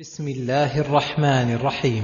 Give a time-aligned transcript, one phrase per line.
[0.00, 2.02] بسم الله الرحمن الرحيم.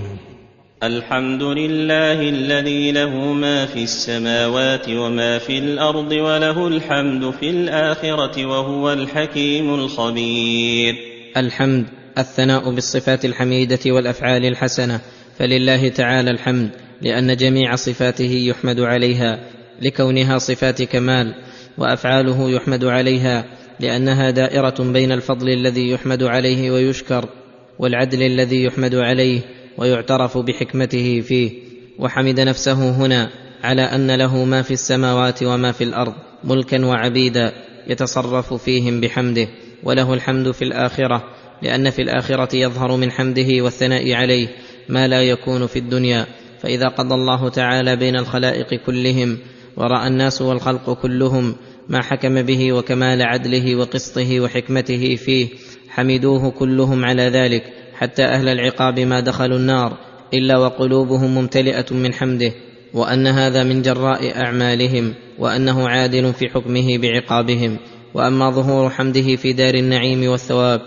[0.83, 8.93] الحمد لله الذي له ما في السماوات وما في الأرض وله الحمد في الآخرة وهو
[8.93, 10.95] الحكيم الخبير.
[11.37, 11.87] الحمد
[12.19, 15.01] الثناء بالصفات الحميدة والأفعال الحسنة
[15.39, 16.71] فلله تعالى الحمد
[17.03, 19.41] لأن جميع صفاته يحمد عليها
[19.83, 21.35] لكونها صفات كمال
[21.79, 23.45] وأفعاله يحمد عليها
[23.81, 27.40] لأنها دائرة بين الفضل الذي يحمد عليه ويشكر
[27.81, 29.41] والعدل الذي يحمد عليه
[29.79, 31.51] ويعترف بحكمته فيه
[31.99, 33.31] وحمد نفسه هنا
[33.65, 37.53] على أن له ما في السماوات وما في الأرض ملكا وعبيدا
[37.87, 39.49] يتصرف فيهم بحمده
[39.83, 41.25] وله الحمد في الآخرة
[41.63, 44.49] لأن في الآخرة يظهر من حمده والثناء عليه
[44.89, 46.27] ما لا يكون في الدنيا.
[46.63, 49.39] فإذا قضى الله تعالى بين الخلائق كلهم
[49.77, 51.57] ورأى الناس والخلق كلهم
[51.89, 55.49] ما حكم به وكمال عدله وقسطه وحكمته فيه
[55.91, 57.63] حمدوه كلهم على ذلك
[57.95, 59.97] حتى أهل العقاب ما دخلوا النار
[60.35, 62.53] إلا وقلوبهم ممتلئة من حمده
[62.95, 67.77] وأن هذا من جراء أعمالهم وأنه عادل في حكمه بعقابهم
[68.15, 70.81] وأما ظهور حمده في دار النعيم والثواب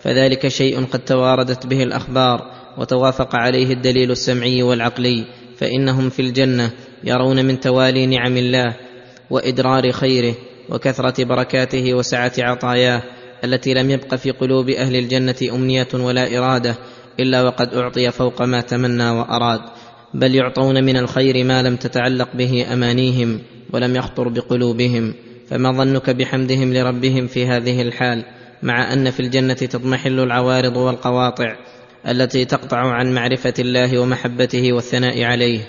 [0.00, 5.24] فذلك شيء قد تواردت به الأخبار وتوافق عليه الدليل السمعي والعقلي
[5.56, 6.70] فإنهم في الجنة
[7.04, 8.74] يرون من توالي نعم الله
[9.30, 10.34] وإدرار خيره
[10.68, 13.02] وكثرة بركاته وسعة عطاياه
[13.44, 16.76] التي لم يبق في قلوب أهل الجنة أمنية ولا إرادة
[17.20, 19.60] إلا وقد أعطي فوق ما تمنى وأراد.
[20.14, 23.40] بل يعطون من الخير ما لم تتعلق به أمانيهم
[23.72, 25.14] ولم يخطر بقلوبهم.
[25.48, 28.24] فما ظنك بحمدهم لربهم في هذه الحال
[28.62, 31.56] مع أن في الجنة تضمحل العوارض والقواطع
[32.08, 35.60] التي تقطع عن معرفة الله ومحبته والثناء عليه.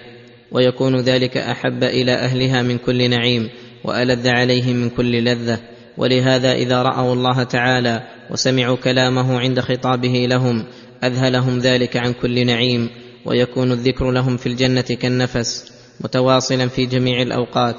[0.51, 3.49] ويكون ذلك أحب إلى أهلها من كل نعيم
[3.83, 5.59] وألذ عليهم من كل لذة.
[5.99, 10.65] ولهذا إذا رأوا الله تعالى وسمعوا كلامه عند خطابه لهم
[11.03, 12.89] أذهلهم ذلك عن كل نعيم
[13.25, 17.75] ويكون الذكر لهم في الجنة كالنفس متواصلا في جميع الأوقات.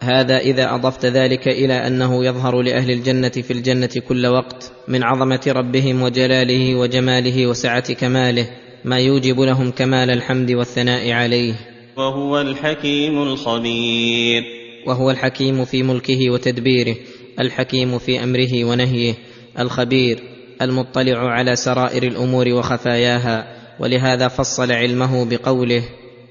[0.00, 5.40] هذا إذا أضفت ذلك إلى أنه يظهر لأهل الجنة في الجنة كل وقت من عظمة
[5.46, 8.46] ربهم وجلاله وجماله وسعة كماله
[8.84, 11.54] ما يوجب لهم كمال الحمد والثناء عليه.
[11.96, 14.42] وهو الحكيم الخبير.
[14.86, 16.96] وهو الحكيم في ملكه وتدبيره.
[17.40, 19.14] الحكيم في أمره ونهيه
[19.58, 20.18] الخبير
[20.62, 23.46] المطلع على سرائر الأمور وخفاياها
[23.80, 25.82] ولهذا فصل علمه بقوله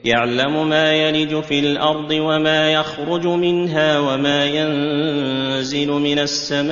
[0.06, 6.72] يعلم ما يلج في الأرض وما يخرج منها وما ينزل من السماء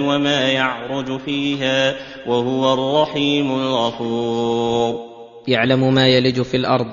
[0.00, 5.00] وما يعرج فيها وهو الرحيم الغفور.
[5.48, 6.86] يعلم ما يلج في الأرض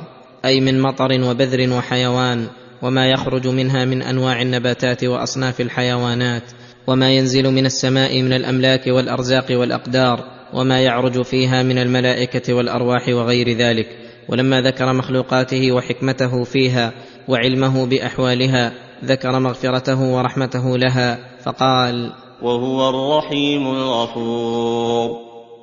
[0.45, 2.47] أي من مطر وبذر وحيوان
[2.83, 6.43] وما يخرج منها من أنواع النباتات وأصناف الحيوانات
[6.87, 10.23] وما ينزل من السماء من الأملاك والأرزاق والأقدار
[10.53, 13.87] وما يعرج فيها من الملائكة والأرواح وغير ذلك.
[14.29, 16.93] ولما ذكر مخلوقاته وحكمته فيها
[17.27, 18.73] وعلمه بأحوالها
[19.05, 22.11] ذكر مغفرته ورحمته لها فقال
[22.41, 25.17] وهو الرحيم الغفور.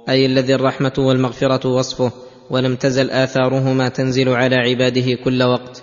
[0.09, 2.13] أي الذي الرحمة والمغفرة وصفه
[2.51, 5.83] ولم تزل آثارهما تنزل على عباده كل وقت.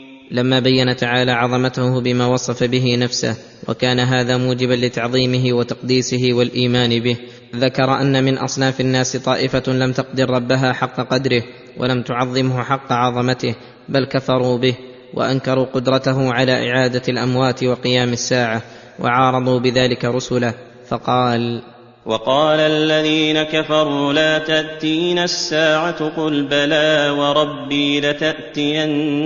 [0.31, 3.35] لما بين تعالى عظمته بما وصف به نفسه
[3.67, 7.17] وكان هذا موجبا لتعظيمه وتقديسه والإيمان به.
[7.55, 11.43] ذكر أن من أصناف الناس طائفة لم تقدر ربها حق قدره
[11.77, 13.55] ولم تعظمه حق عظمته
[13.89, 14.75] بل كفروا به
[15.13, 18.61] وأنكروا قدرته على إعادة الأموات وقيام الساعة
[18.99, 20.53] وعارضوا بذلك رسله.
[20.87, 21.61] فقال
[22.05, 29.23] وقال الذين كفروا لا تأتين الساعة قل بلى وربي لتأتينكم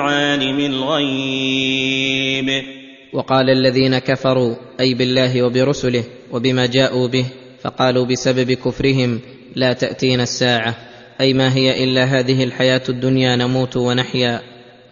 [0.00, 2.48] عالم الغيب.
[3.12, 7.26] وقال الذين كفروا أي بالله وبرسله وبما جاءوا به
[7.62, 9.20] فقالوا بسبب كفرهم
[9.56, 10.74] لا تأتينا الساعة.
[11.20, 14.40] أي ما هي إلا هذه الحياة الدنيا نموت ونحيا.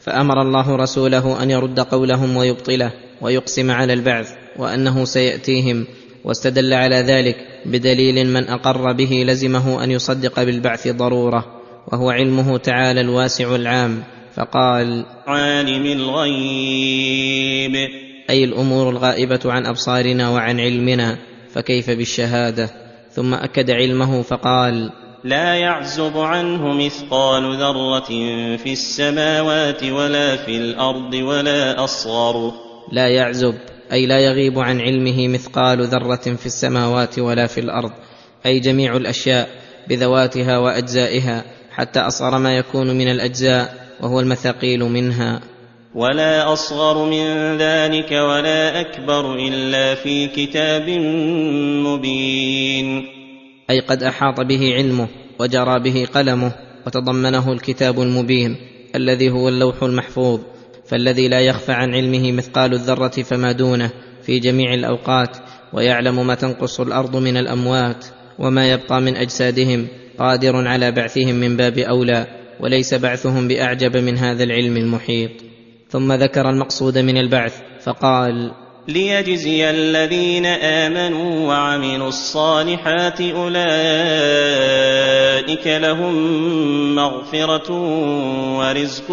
[0.01, 5.87] فأمر الله رسوله أن يرد قولهم ويبطله ويقسم على البعث وأنه سيأتيهم
[6.27, 7.37] واستدل على ذلك
[7.67, 11.45] بدليل من أقر به لزمه أن يصدق بالبعث ضرورة
[11.93, 14.03] وهو علمه تعالى الواسع العام
[14.35, 17.77] فقال عالم الغيب.
[18.31, 21.19] أي الأمور الغائبة عن أبصارنا وعن علمنا
[21.53, 22.71] فكيف بالشهادة؟
[23.11, 24.91] ثم أكد علمه فقال
[25.25, 28.09] لا يعزب عنه مثقال ذرة
[28.57, 32.53] في السماوات ولا في الأرض ولا أصغر.
[32.93, 33.55] لا يعزب.
[33.93, 37.93] أي لا يغيب عن علمه مثقال ذرة في السماوات ولا في الأرض
[38.47, 39.49] أي جميع الأشياء
[39.89, 45.41] بذواتها وأجزائها حتى أصغر ما يكون من الأجزاء وهو المثاقيل منها.
[45.95, 50.89] ولا أصغر من ذلك ولا أكبر إلا في كتاب
[51.87, 53.05] مبين.
[53.71, 55.09] أي قد أحاط به علمه
[55.39, 56.53] وجرى به قلمه
[56.87, 58.57] وتضمنه الكتاب المبين
[58.95, 60.41] الذي هو اللوح المحفوظ.
[60.89, 63.91] فالذي لا يخفى عن علمه مثقال الذرة فما دونه
[64.23, 65.37] في جميع الأوقات
[65.73, 68.07] ويعلم ما تنقص الأرض من الأموات
[68.39, 69.87] وما يبقى من أجسادهم
[70.19, 72.27] قادر على بعثهم من باب أولى
[72.61, 75.31] وليس بعثهم بأعجب من هذا العلم المحيط.
[75.91, 78.53] ثم ذكر المقصود من البعث فقال
[78.89, 83.67] ليجزي الذين امنوا وعملوا الصالحات اولئك
[85.67, 86.15] لهم
[86.95, 87.73] مغفره
[88.59, 89.07] ورزق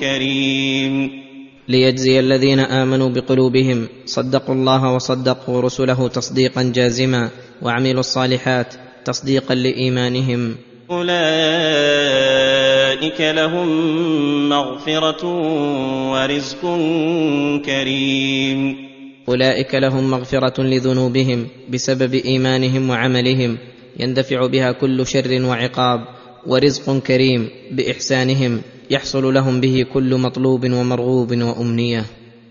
[0.00, 1.24] كريم.
[1.68, 7.30] ليجزي الذين امنوا بقلوبهم صدقوا الله وصدقوا رسله تصديقا جازما
[7.62, 8.74] وعملوا الصالحات
[9.04, 10.56] تصديقا لايمانهم.
[12.94, 13.68] اولئك لهم
[14.48, 15.24] مغفره
[16.12, 16.60] ورزق
[17.66, 18.76] كريم.
[19.28, 23.58] اولئك لهم مغفره لذنوبهم بسبب ايمانهم وعملهم
[24.00, 26.00] يندفع بها كل شر وعقاب
[26.46, 32.04] ورزق كريم باحسانهم يحصل لهم به كل مطلوب ومرغوب وامنيه.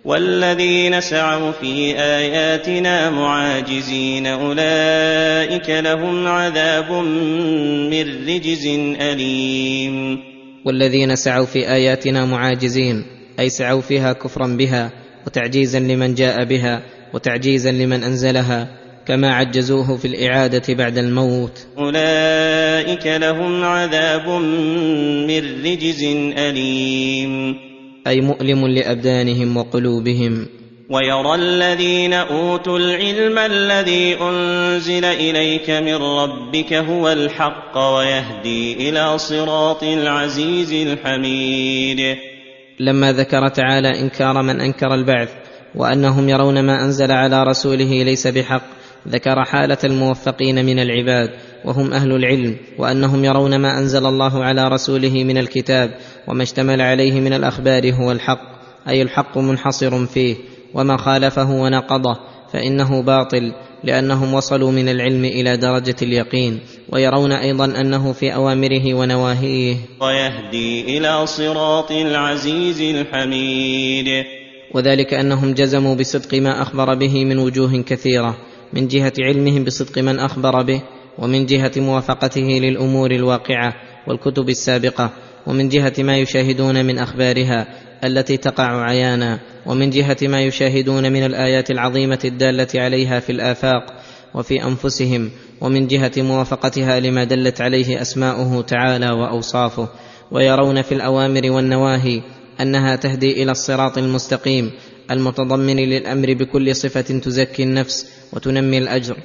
[0.06, 6.92] والذين سعوا في اياتنا معاجزين اولئك لهم عذاب
[7.92, 8.66] من رجز
[9.00, 10.33] اليم.
[10.66, 13.04] والذين سعوا في آياتنا معاجزين
[13.40, 14.92] أي سعوا فيها كفرا بها
[15.28, 16.84] وتعجيزا لمن جاء بها
[17.14, 18.68] وتعجيزا لمن أنزلها
[19.06, 21.68] كما عجزوه في الإعادة بعد الموت.
[21.78, 24.30] أولئك لهم عذاب
[25.28, 26.04] من رجز
[26.38, 27.56] أليم.
[28.08, 30.48] أي مؤلم لأبدانهم وقلوبهم.
[30.94, 40.74] ويرى الذين أوتوا العلم الذي أنزل إليك من ربك هو الحق ويهدي إلى صراط العزيز
[40.88, 42.18] الحميد.
[42.80, 45.30] لما ذكر تعالى إنكار من أنكر البعث
[45.76, 48.64] وأنهم يرون ما أنزل على رسوله ليس بحق
[49.08, 51.30] ذكر حالة الموفقين من العباد
[51.66, 55.90] وهم أهل العلم وأنهم يرون ما أنزل الله على رسوله من الكتاب
[56.28, 58.54] وما اشتمل عليه من الأخبار هو الحق
[58.88, 60.53] أي الحق منحصر فيه.
[60.74, 62.16] وما خالفه ونقضه
[62.54, 63.54] فإنه باطل
[63.84, 66.60] لأنهم وصلوا من العلم إلى درجة اليقين
[66.90, 69.76] ويرون أيضا أنه في أوامره ونواهيه.
[70.02, 74.26] ويهدي إلى صراط العزيز الحميد.
[74.74, 78.38] وذلك أنهم جزموا بصدق ما أخبر به من وجوه كثيرة
[78.74, 80.82] من جهة علمهم بصدق من أخبر به
[81.18, 83.74] ومن جهة موافقته للأمور الواقعة
[84.08, 85.10] والكتب السابقة
[85.48, 87.68] ومن جهة ما يشاهدون من أخبارها
[88.04, 89.40] التي تقع عيانا.
[89.66, 93.94] ومن جهة ما يشاهدون من الآيات العظيمة الدالة عليها في الآفاق
[94.34, 95.30] وفي أنفسهم
[95.62, 99.90] ومن جهة موافقتها لما دلت عليه أسماؤه تعالى وأوصافه
[100.32, 102.22] ويرون في الأوامر والنواهي
[102.62, 104.72] أنها تهدي إلى الصراط المستقيم
[105.12, 109.18] المتضمن للأمر بكل صفة تزكي النفس وتنمي الأجر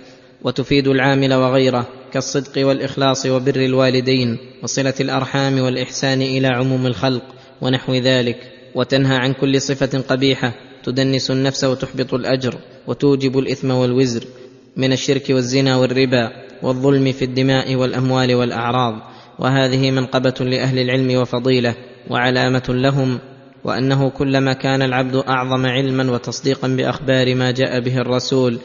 [0.42, 7.22] وتفيد العامل وغيره كالصدق والإخلاص وبر الوالدين وصلة الأرحام والإحسان إلى عموم الخلق
[7.60, 8.57] ونحو ذلك.
[8.74, 10.52] وتنهى عن كل صفة قبيحة
[10.84, 12.54] تدنس النفس وتحبط الأجر
[12.86, 14.24] وتوجب الإثم والوزر
[14.76, 16.30] من الشرك والزنا والربا
[16.62, 18.94] والظلم في الدماء والأموال والأعراض.
[19.38, 21.74] وهذه منقبة لأهل العلم وفضيلة
[22.10, 23.18] وعلامة لهم
[23.64, 28.58] وأنه كلما كان العبد أعظم علما وتصديقا بأخبار ما جاء به الرسول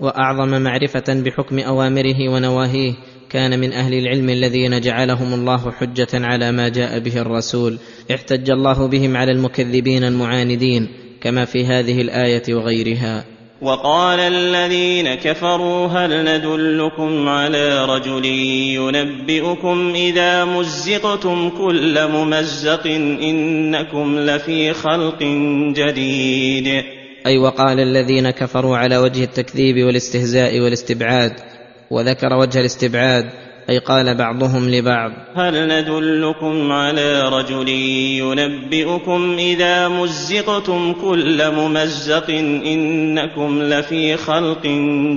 [0.00, 2.94] وأعظم معرفة بحكم أوامره ونواهيه
[3.30, 7.78] كان من أهل العلم الذين جعلهم الله حجة على ما جاء به الرسول.
[8.14, 10.88] احتج الله بهم على المكذبين المعاندين
[11.20, 13.24] كما في هذه الآية وغيرها.
[13.62, 18.24] وقال الذين كفروا هل ندلكم على رجل
[18.74, 22.86] ينبئكم إذا مزقتم كل ممزق
[23.22, 25.22] إنكم لفي خلق
[25.76, 26.84] جديد.
[27.26, 31.53] أي وقال الذين كفروا على وجه التكذيب والاستهزاء والاستبعاد
[31.94, 33.24] وذكر وجه الاستبعاد
[33.70, 35.12] أي قال بعضهم لبعض.
[35.34, 37.68] هل ندلكم على رجل
[38.18, 42.30] ينبئكم إذا مزقتم كل ممزق
[42.66, 44.66] إنكم لفي خلق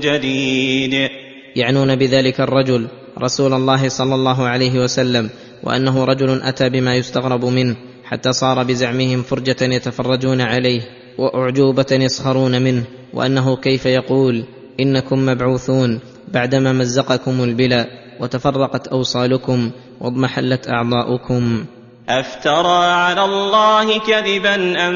[0.03, 1.09] جديد؟
[1.55, 2.87] يعنون بذلك الرجل
[3.19, 5.29] رسول الله صلى الله عليه وسلم
[5.63, 10.81] وأنه رجل أتى بما يستغرب منه حتى صار بزعمهم فرجة يتفرجون عليه
[11.17, 14.43] وأعجوبة يسخرون منه وأنه كيف يقول
[14.79, 15.99] إنكم مبعوثون.
[16.27, 17.87] بعدما مزقكم البلا
[18.19, 21.65] وتفرقت أوصالكم واضمحلت أعضاؤكم.
[22.09, 24.55] أفترى على الله كذبا
[24.87, 24.95] أم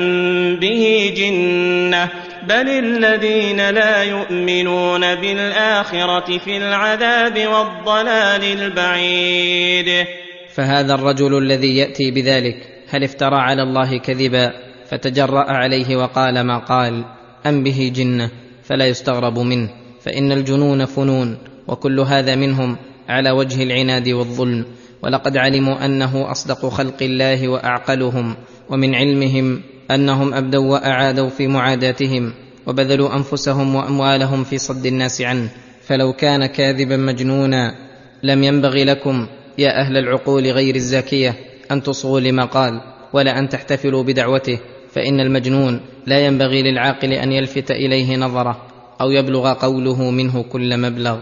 [0.59, 2.09] به جنة؟
[2.47, 10.05] بل الذين لا يؤمنون بالآخرة في العذاب والضلال البعيد.
[10.53, 12.55] فهذا الرجل الذي يأتي بذلك
[12.89, 14.53] هل افترى على الله كذبا؟
[14.89, 17.05] فتجرأ عليه وقال ما قال
[17.45, 18.29] أم به جنة؟
[18.63, 19.80] فلا يستغرب منه.
[20.03, 22.77] فإن الجنون فنون وكل هذا منهم
[23.09, 24.65] على وجه العناد والظلم.
[25.03, 28.35] ولقد علموا أنه أصدق خلق الله وأعقلهم
[28.69, 32.33] ومن علمهم أنهم أبدوا وأعادوا في معاداتهم
[32.67, 35.49] وبذلوا أنفسهم وأموالهم في صد الناس عنه.
[35.81, 37.75] فلو كان كاذبا مجنونا
[38.23, 39.27] لم ينبغي لكم
[39.57, 41.35] يا أهل العقول غير الزاكية
[41.71, 42.81] أن تصغوا لما قال
[43.13, 44.59] ولا أن تحتفلوا بدعوته.
[44.91, 48.70] فإن المجنون لا ينبغي للعاقل أن يلفت إليه نظره.
[49.01, 51.17] أو يبلغ قوله منه كل مبلغ.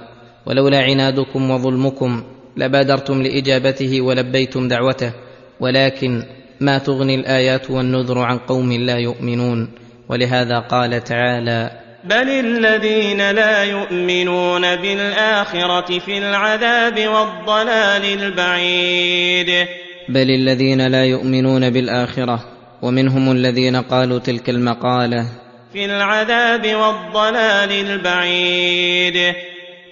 [0.45, 2.23] ولولا عنادكم وظلمكم
[2.57, 5.11] لبادرتم لإجابته ولبيتم دعوته.
[5.59, 6.23] ولكن
[6.59, 9.69] ما تغني الآيات والنذر عن قوم لا يؤمنون.
[10.09, 11.71] ولهذا قال تعالى
[12.03, 19.67] بل الذين لا يؤمنون بالاخره في العذاب والضلال البعيد.
[20.09, 22.39] بل الذين لا يؤمنون بالاخره
[22.81, 25.25] ومنهم الذين قالوا تلك المقاله
[25.73, 29.35] في العذاب والضلال البعيد.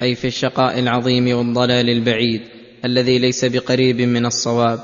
[0.02, 2.42] أي في الشقاء العظيم والضلال البعيد
[2.86, 4.80] الذي ليس بقريب من الصواب.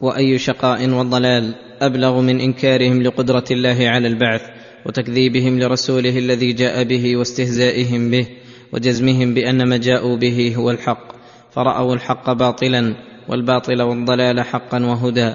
[0.00, 4.42] وأي شقاء وضلال أبلغ من إنكارهم لقدرة الله على البعث
[4.86, 8.26] وتكذيبهم لرسوله الذي جاء به واستهزائهم به
[8.72, 11.12] وجزمهم بأن ما جاءوا به هو الحق.
[11.52, 12.94] فرأوا الحق باطلا
[13.28, 15.34] والباطل والضلال حقا وهدى.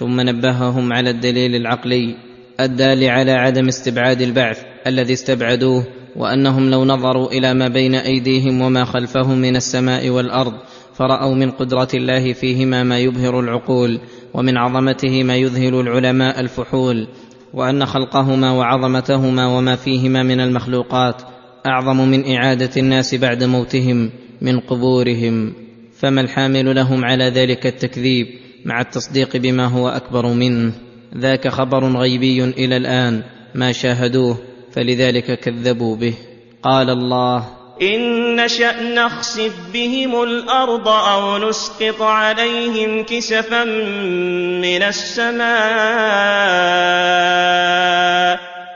[0.00, 2.14] ثم نبههم على الدليل العقلي
[2.60, 5.84] الدال على عدم استبعاد البعث الذي استبعدوه
[6.16, 10.52] وأنهم لو نظروا إلى ما بين أيديهم وما خلفهم من السماء والأرض
[10.94, 14.00] فرأوا من قدرة الله فيهما ما يبهر العقول
[14.34, 17.08] ومن عظمته ما يذهل العلماء الفحول
[17.54, 21.22] وأن خلقهما وعظمتهما وما فيهما من المخلوقات
[21.66, 25.52] أعظم من إعادة الناس بعد موتهم من قبورهم.
[25.98, 28.26] فما الحامل لهم على ذلك التكذيب؟
[28.64, 30.72] مع التصديق بما هو أكبر منه
[31.16, 33.22] ذاك خبر غيبي إلى الآن
[33.54, 34.38] ما شاهدوه
[34.72, 36.14] فلذلك كذبوا به.
[36.62, 37.48] قال الله
[37.82, 45.50] إن نشأ نخسف بهم الأرض أو نسقط عليهم كسفا من السماء.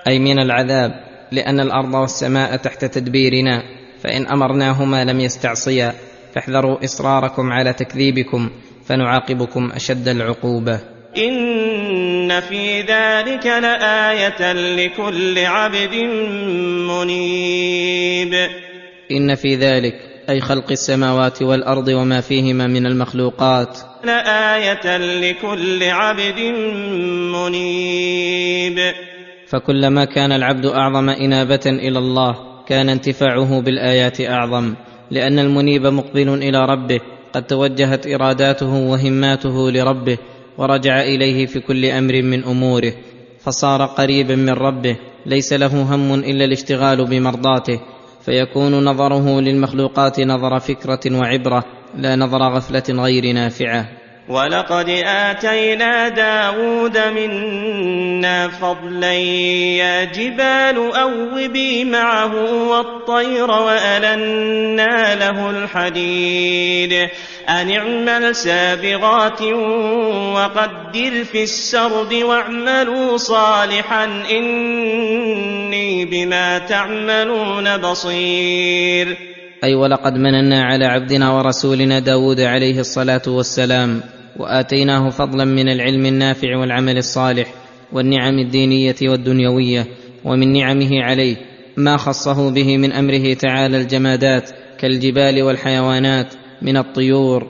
[0.08, 3.62] أي من العذاب لأن الأرض والسماء تحت تدبيرنا
[4.00, 5.94] فإن أمرناهما لم يستعصيا
[6.34, 8.50] فاحذروا إصراركم على تكذيبكم.
[8.86, 10.80] فنعاقبكم أشد العقوبة.
[11.18, 15.94] إن في ذلك لآية لكل عبد
[16.90, 18.34] منيب.
[19.10, 19.94] إن في ذلك
[20.28, 23.78] أي خلق السماوات والأرض وما فيهما من المخلوقات.
[24.04, 26.40] لآية لكل عبد
[27.34, 28.78] منيب.
[29.46, 32.36] فكلما كان العبد أعظم إنابة إلى الله
[32.66, 34.74] كان انتفاعه بالآيات أعظم
[35.10, 37.13] لأن المنيب مقبل إلى ربه.
[37.34, 40.18] قد توجهت إراداته وهماته لربه
[40.58, 42.92] ورجع إليه في كل أمر من أموره
[43.40, 47.80] فصار قريبا من ربه ليس له هم إلا الاشتغال بمرضاته
[48.24, 51.64] فيكون نظره للمخلوقات نظر فكرة وعبرة
[51.96, 54.03] لا نظر غفلة غير نافعة.
[54.28, 62.34] ولقد آتينا داود منا فضلا يا جبال أوبي معه
[62.68, 67.08] والطير وألنا له الحديد.
[67.48, 69.42] أن اعمل سابغات
[70.32, 79.16] وقدر في السرد واعملوا صالحا إني بما تعملون بصير.
[79.64, 84.13] أي ولقد مننا على عبدنا ورسولنا داود عليه الصلاة والسلام.
[84.36, 87.54] وآتيناه فضلا من العلم النافع والعمل الصالح
[87.92, 89.86] والنعم الدينية والدنيوية
[90.24, 91.36] ومن نعمه عليه
[91.76, 97.48] ما خصه به من أمره تعالى الجمادات كالجبال والحيوانات من الطيور.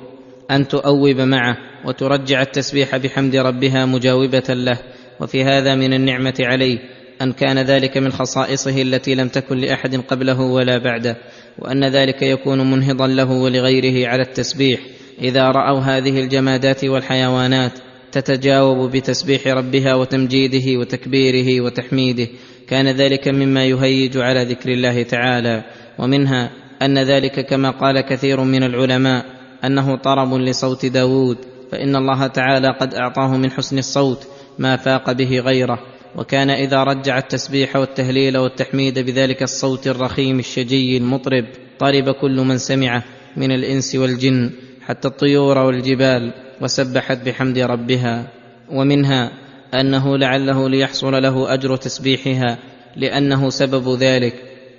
[0.50, 4.78] أن تؤوب معه وترجع التسبيح بحمد ربها مجاوبة له.
[5.20, 6.78] وفي هذا من النعمة عليه
[7.22, 11.16] أن كان ذلك من خصائصه التي لم تكن لأحد قبله ولا بعده
[11.58, 14.80] وأن ذلك يكون منهضا له ولغيره على التسبيح.
[15.22, 17.72] إذا رأوا هذه الجمادات والحيوانات
[18.12, 22.28] تتجاوب بتسبيح ربها وتمجيده وتكبيره وتحميده.
[22.68, 25.64] كان ذلك مما يهيج على ذكر الله تعالى.
[25.98, 26.50] ومنها
[26.82, 29.24] أن ذلك كما قال كثير من العلماء
[29.64, 31.38] أنه طرب لصوت داود
[31.72, 34.26] فإن الله تعالى قد أعطاه من حسن الصوت
[34.58, 35.78] ما فاق به غيره.
[36.16, 41.44] وكان إذا رجع التسبيح والتهليل والتحميد بذلك الصوت الرخيم الشجي المطرب
[41.78, 43.04] طرب كل من سمعه
[43.36, 44.50] من الإنس والجن.
[44.86, 48.26] حتى الطيور والجبال وسبحت بحمد ربها.
[48.70, 49.30] ومنها
[49.74, 52.58] أنه لعله ليحصل له أجر تسبيحها
[52.96, 54.34] لأنه سبب ذلك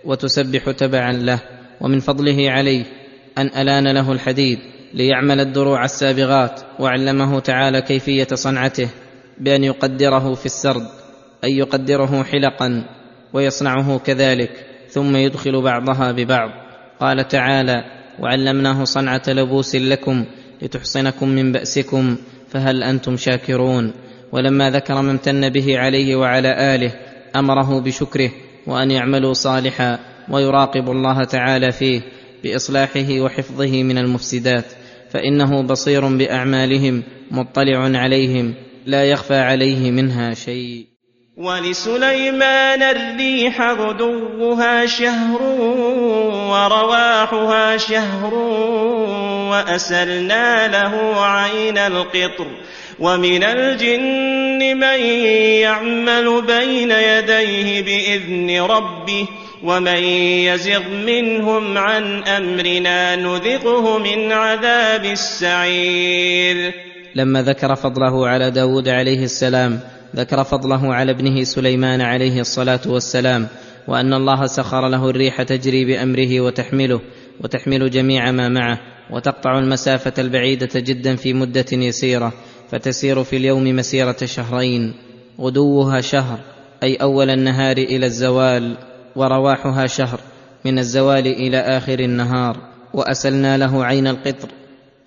[0.05, 1.39] وتسبح تبعا له.
[1.81, 2.83] ومن فضله عليه
[3.37, 4.59] أن ألان له الحديد
[4.93, 8.89] ليعمل الدروع السابغات وعلمه تعالى كيفية صنعته
[9.37, 10.87] بأن يقدره في السرد
[11.43, 12.83] اي يقدره حلقا
[13.33, 16.49] ويصنعه كذلك ثم يدخل بعضها ببعض.
[16.99, 17.83] قال تعالى
[18.19, 20.25] وعلمناه صنعة لبوس لكم
[20.61, 22.17] لتحصنكم من بأسكم
[22.49, 23.93] فهل أنتم شاكرون؟
[24.31, 26.91] ولما ذكر ما امتن به عليه وعلى آله
[27.35, 28.31] أمره بشكره
[28.67, 32.01] وأن يعملوا صالحا ويراقب الله تعالى فيه
[32.43, 34.65] بإصلاحه وحفظه من المفسدات
[35.09, 38.53] فإنه بصير بأعمالهم مطلع عليهم
[38.85, 40.94] لا يخفى عليه منها شيء.
[41.37, 45.41] ولسليمان الريح غدوها شهر
[46.51, 48.33] ورواحها شهر
[49.51, 52.47] وأسلنا له عين القطر
[52.99, 54.99] ومن الجن من
[55.59, 59.27] يعمل بين يديه بإذن ربه
[59.63, 60.03] ومن
[60.47, 66.73] يزغ منهم عن أمرنا نذقه من عذاب السعير.
[67.15, 69.79] لما ذكر فضله على داود عليه السلام
[70.15, 73.47] ذكر فضله على ابنه سليمان عليه الصلاة والسلام
[73.87, 77.01] وأن الله سخر له الريح تجري بأمره وتحمله
[77.43, 78.79] وتحمل جميع ما معه
[79.11, 82.33] وتقطع المسافة البعيدة جدا في مدة يسيرة
[82.71, 84.93] فتسير في اليوم مسيرة شهرين
[85.39, 86.39] غدوها شهر
[86.83, 88.77] أي أول النهار إلى الزوال
[89.15, 90.19] ورواحها شهر
[90.65, 92.57] من الزوال إلى آخر النهار
[92.93, 94.49] وأسلنا له عين القطر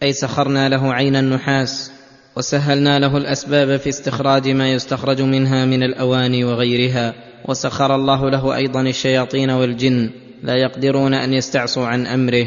[0.03, 1.93] أي سخرنا له عين النحاس
[2.39, 7.15] وسهلنا له الأسباب في استخراج ما يستخرج منها من الأواني وغيرها
[7.49, 10.11] وسخر الله له أيضا الشياطين والجن
[10.43, 12.47] لا يقدرون أن يستعصوا عن أمره.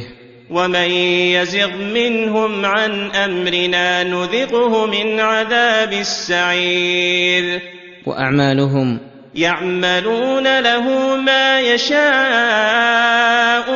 [0.50, 0.92] ومن
[1.36, 7.62] يزغ منهم عن أمرنا نذقه من عذاب السعير.
[8.06, 9.00] وأعمالهم
[9.36, 12.02] يعملون له ما يشاء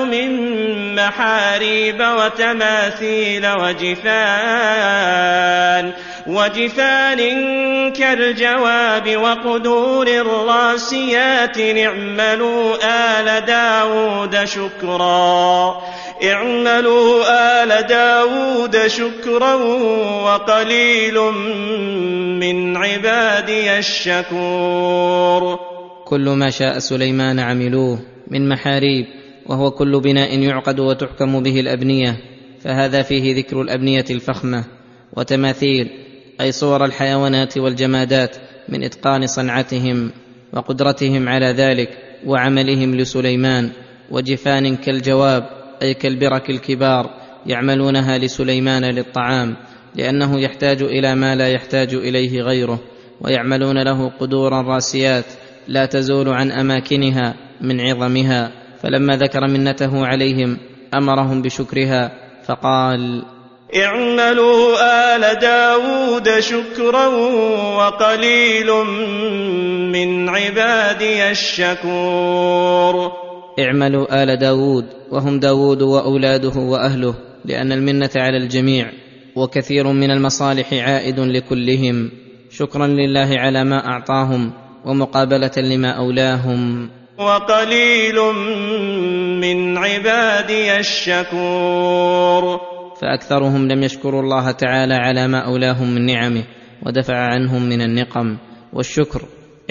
[0.05, 4.85] من محاريب وتماثيل وجفان
[6.27, 7.19] وجفان
[7.91, 15.81] كالجواب وقدور الراسيات اعملوا آل داود شكرا.
[16.23, 17.23] اعملوا
[17.63, 19.53] آل داود شكرا
[20.25, 21.19] وقليل
[22.39, 25.59] من عبادي الشكور.
[26.05, 29.05] كل ما شاء سليمان عملوه من محاريب
[29.45, 32.17] وهو كل بناء يعقد وتحكم به الأبنية
[32.61, 34.63] فهذا فيه ذكر الأبنية الفخمة
[35.17, 36.04] وتماثيل
[36.41, 38.35] أي صور الحيوانات والجمادات
[38.69, 40.11] من إتقان صنعتهم
[40.53, 41.89] وقدرتهم على ذلك
[42.25, 43.69] وعملهم لسليمان
[44.11, 45.49] وجفان كالجواب
[45.81, 47.09] أي كالبرك الكبار
[47.45, 49.55] يعملونها لسليمان للطعام
[49.95, 52.79] لأنه يحتاج إلى ما لا يحتاج إليه غيره
[53.21, 55.25] ويعملون له قدورا راسيات
[55.67, 60.57] لا تزول عن أماكنها من عظمها فلما ذكر منته عليهم
[60.93, 62.11] أمرهم بشكرها
[62.45, 63.25] فقال
[63.73, 64.75] اعملوا
[65.15, 67.07] آل داود شكرا
[67.77, 68.71] وقليل
[69.91, 73.11] من عبادي الشكور.
[73.59, 78.91] اعملوا آل داود وهم داود وأولاده وأهله لأن المنة على الجميع
[79.35, 82.11] وكثير من المصالح عائد لكلهم.
[82.51, 84.51] شكرا لله على ما أعطاهم
[84.85, 86.89] ومقابلة لما أولاهم.
[87.17, 88.15] وقليل
[89.41, 92.74] من عبادي الشكور.
[93.01, 96.43] فأكثرهم لم يشكروا الله تعالى على ما أولاهم من نعمه
[96.85, 98.37] ودفع عنهم من النقم.
[98.73, 99.21] والشكر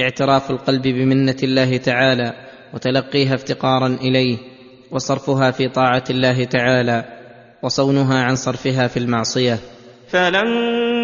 [0.00, 2.32] اعتراف القلب بمنة الله تعالى
[2.74, 4.38] وتلقيها افتقارا إليه
[4.90, 7.04] وصرفها في طاعة الله تعالى
[7.62, 9.58] وصونها عن صرفها في المعصية.
[10.08, 11.03] فلما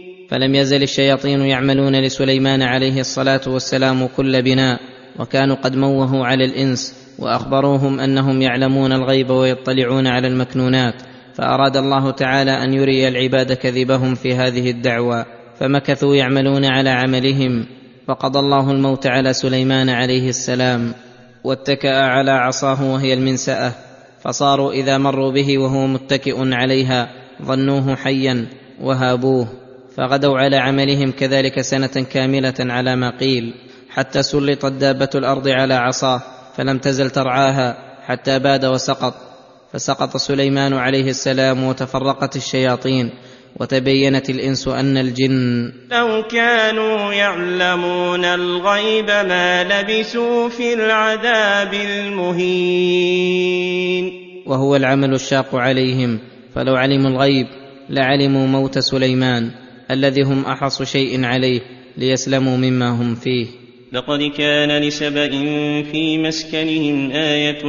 [0.31, 4.79] فلم يزل الشياطين يعملون لسليمان عليه الصلاة والسلام كل بناء
[5.19, 10.95] وكانوا قد موهوا على الإنس وأخبروهم أنهم يعلمون الغيب ويطلعون على المكنونات
[11.33, 15.25] فأراد الله تعالى أن يري العباد كذبهم في هذه الدعوى
[15.59, 17.65] فمكثوا يعملون على عملهم
[18.07, 20.93] فقضى الله الموت على سليمان عليه السلام
[21.43, 23.73] واتكأ على عصاه وهي المنسأة
[24.21, 27.09] فصاروا إذا مروا به وهو متكئ عليها
[27.41, 28.47] ظنوه حيا
[28.81, 29.60] وهابوه.
[30.01, 33.53] فغدوا على عملهم كذلك سنة كاملة على ما قيل
[33.89, 36.21] حتى سلطت دابة الأرض على عصاه
[36.57, 39.13] فلم تزل ترعاها حتى باد وسقط.
[39.73, 43.09] فسقط سليمان عليه السلام وتفرقت الشياطين
[43.59, 53.21] وتبينت الإنس أن الجن لو كانوا يعلمون الغيب ما لبثوا في العذاب المهين.
[54.45, 56.19] وهو العمل الشاق عليهم
[56.55, 57.47] فلو علموا الغيب
[57.89, 59.60] لعلموا موت سليمان.
[59.91, 61.61] الذي هم احرص شيء عليه
[61.97, 63.45] ليسلموا مما هم فيه.
[63.93, 65.29] لقد كان لسبإ
[65.91, 67.61] في مسكنهم آية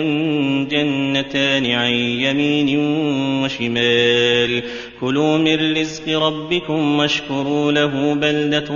[0.69, 2.79] جنتان عن يمين
[3.45, 4.63] وشمال.
[5.01, 8.69] كلوا من رزق ربكم واشكروا له بلدة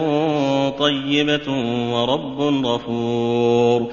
[0.70, 1.50] طيبة
[1.92, 3.92] ورب غفور.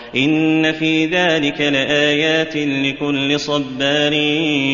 [0.15, 4.13] إن في ذلك لآيات لكل صبار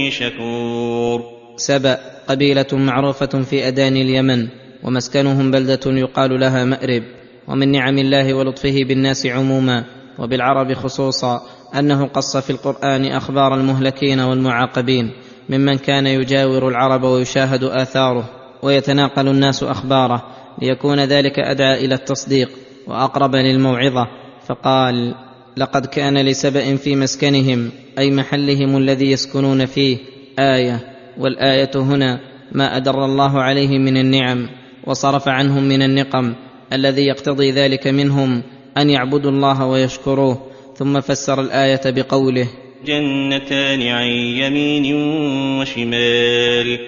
[0.09, 1.23] شكور
[1.55, 1.97] سبأ
[2.27, 4.47] قبيلة معروفة في أداني اليمن
[4.83, 7.03] ومسكنهم بلدة يقال لها مأرب
[7.47, 9.83] ومن نعم الله ولطفه بالناس عموما
[10.19, 11.41] وبالعرب خصوصا
[11.79, 15.11] أنه قص في القرآن أخبار المهلكين والمعاقبين
[15.49, 18.29] ممن كان يجاور العرب ويشاهد آثاره
[18.63, 20.23] ويتناقل الناس أخباره
[20.61, 22.49] ليكون ذلك أدعى إلى التصديق
[22.87, 24.07] وأقرب للموعظة
[24.47, 25.15] فقال
[25.57, 29.97] لقد كان لسبأ في مسكنهم أي محلهم الذي يسكنون فيه
[30.39, 30.79] آية
[31.17, 32.19] والآية هنا
[32.51, 34.49] ما أدر الله عليهم من النعم
[34.87, 36.33] وصرف عنهم من النقم
[36.73, 38.43] الذي يقتضي ذلك منهم
[38.77, 42.47] أن يعبدوا الله ويشكروه ثم فسر الآية بقوله
[42.85, 44.07] جنتان عن
[44.41, 44.95] يمين
[45.59, 46.79] وشمال.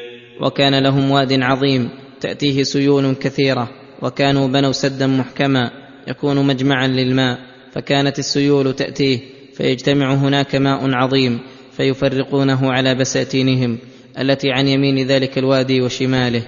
[0.42, 1.90] وكان لهم واد عظيم
[2.22, 3.70] تأتيه سيول كثيرة
[4.02, 5.72] وكانوا بنوا سدا محكما
[6.08, 7.49] يكون مجمعا للماء.
[7.72, 9.20] فكانت السيول تأتيه
[9.54, 11.40] فيجتمع هناك ماء عظيم
[11.72, 13.78] فيفرقونه على بساتينهم
[14.20, 16.42] التي عن يمين ذلك الوادي وشماله.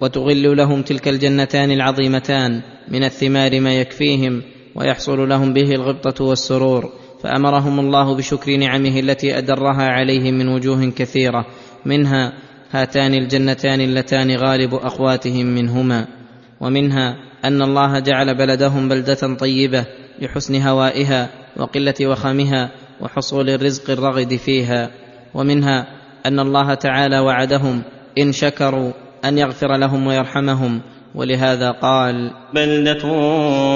[0.00, 4.42] وتغل لهم تلك الجنتان العظيمتان من الثمار ما يكفيهم
[4.74, 6.92] ويحصل لهم به الغبطة والسرور.
[7.22, 11.46] فأمرهم الله بشكر نعمه التي أدرها عليهم من وجوه كثيرة.
[11.84, 12.32] منها
[12.70, 16.06] هاتان الجنتان اللتان غالب اقواتهم منهما.
[16.60, 19.86] ومنها أن الله جعل بلدهم بلدة طيبة
[20.22, 24.90] لحسن هوائها وقلة وخامها وحصول الرزق الرغد فيها.
[25.34, 25.86] ومنها
[26.26, 27.82] أن الله تعالى وعدهم
[28.18, 28.92] إن شكروا
[29.24, 30.80] أن يغفر لهم ويرحمهم.
[31.14, 33.02] ولهذا قال بلدة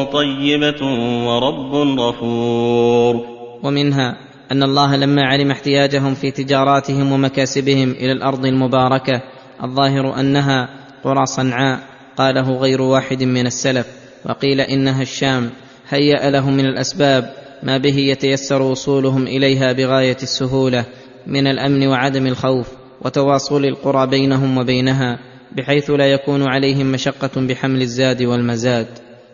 [0.04, 0.84] طيبة
[1.26, 3.26] ورب غفور.
[3.62, 4.16] ومنها
[4.52, 9.22] أن الله لما علم احتياجهم في تجاراتهم ومكاسبهم إلى الأرض المباركة
[9.64, 10.68] الظاهر أنها
[11.04, 11.80] قرى صنعاء
[12.16, 13.86] قاله غير واحد من السلف
[14.24, 15.50] وقيل إنها الشام.
[15.88, 20.84] هيأ لهم من الأسباب ما به يتيسر وصولهم إليها بغاية السهولة
[21.26, 22.68] من الأمن وعدم الخوف
[23.02, 25.18] وتواصل القرى بينهم وبينها
[25.56, 28.86] بحيث لا يكون عليهم مشقة بحمل الزاد والمزاد.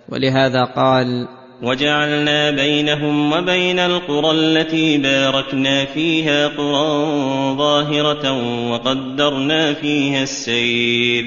[0.09, 1.29] ولهذا قال
[1.63, 8.33] وجعلنا بينهم وبين القرى التي باركنا فيها قرى ظاهرة
[8.71, 11.25] وقدرنا فيها السير.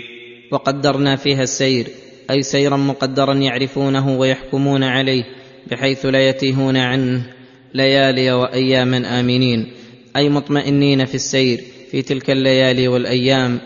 [0.52, 1.88] وقدرنا فيها السير.
[2.32, 5.24] أي سيرا مقدرا يعرفونه ويحكمون عليه
[5.72, 7.26] بحيث لا يتيهون عنه
[7.74, 9.68] ليالي وأياما آمنين.
[10.16, 13.60] أي مطمئنين في السير في تلك الليالي والأيام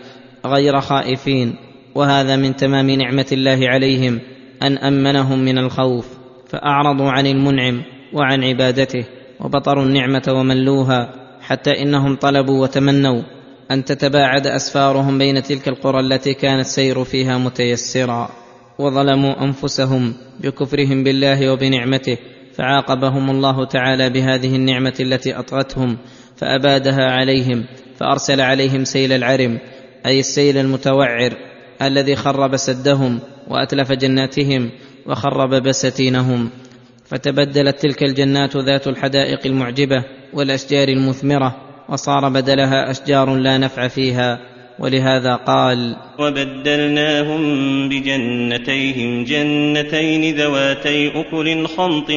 [0.46, 1.54] غير خائفين.
[1.94, 4.20] وهذا من تمام نعمة الله عليهم
[4.62, 6.06] أن أمنهم من الخوف
[6.48, 9.04] فأعرضوا عن المنعم وعن عبادته
[9.40, 13.22] وبطروا النعمة وملوها حتى إنهم طلبوا وتمنوا
[13.70, 18.41] أن تتباعد أسفارهم بين تلك القرى التي كان السير فيها متيسرا.
[18.82, 22.16] وظلموا أنفسهم بكفرهم بالله وبنعمته
[22.54, 25.98] فعاقبهم الله تعالى بهذه النعمة التي أطغتهم
[26.36, 27.64] فأبادها عليهم
[27.96, 29.58] فأرسل عليهم سيل العرم
[30.06, 31.32] أي السيل المتوعر
[31.82, 34.70] الذي خرب سدهم وأتلف جناتهم
[35.06, 36.50] وخرب بساتينهم
[37.04, 41.56] فتبدلت تلك الجنات ذات الحدائق المعجبة والأشجار المثمرة
[41.88, 44.38] وصار بدلها أشجار لا نفع فيها.
[44.78, 47.42] ولهذا قال وبدلناهم
[47.88, 52.10] بجنتيهم جنتين ذواتي أكل خمط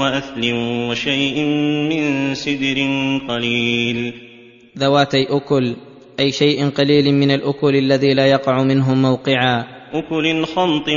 [0.00, 0.52] وأثل
[0.88, 1.44] وشيء
[1.90, 2.78] من سدر
[3.28, 4.12] قليل.
[4.78, 5.76] ذواتي أكل
[6.20, 9.64] أي شيء قليل من الأكل الذي لا يقع منه موقعا.
[9.92, 10.88] أكل خمط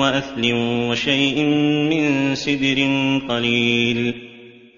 [0.00, 0.52] وأثل
[0.90, 1.44] وشيء
[1.90, 2.78] من سدر
[3.28, 4.14] قليل.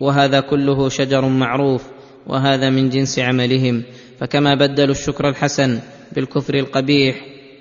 [0.00, 1.82] وهذا كله شجر معروف
[2.26, 3.85] وهذا من جنس عملهم.
[4.20, 5.81] فكما بدلوا الشكر الحسن
[6.12, 7.16] بالكفر القبيح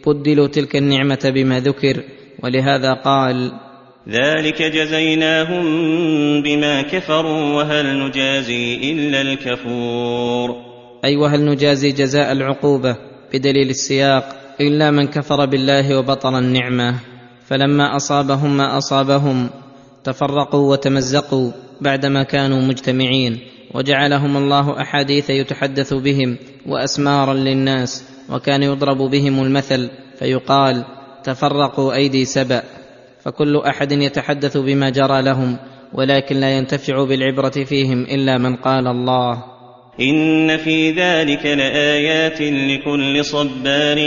[0.08, 2.04] بدلوا تلك النعمة بما ذكر
[2.44, 3.52] ولهذا قال
[4.10, 5.66] ذلك جزيناهم
[6.42, 10.56] بما كفروا وهل نجازي إلا الكفور.
[11.06, 12.96] أي وهل نجازي جزاء العقوبة
[13.34, 16.96] بدليل السياق؟ إلا من كفر بالله وبطر النعمة.
[17.46, 19.50] فلما أصابهم ما أصابهم
[20.04, 23.40] تفرقوا وتمزقوا بعدما كانوا مجتمعين.
[23.76, 30.86] وجعلهم الله أحاديث يتحدث بهم وأسمارا للناس وكان يضرب بهم المثل فيقال
[31.24, 32.64] تفرقوا أيدي سبأ
[33.24, 35.58] فكل أحد يتحدث بما جرى لهم
[35.94, 39.44] ولكن لا ينتفع بالعبرة فيهم إلا من قال الله.
[40.00, 44.00] إن في ذلك لآيات لكل صبار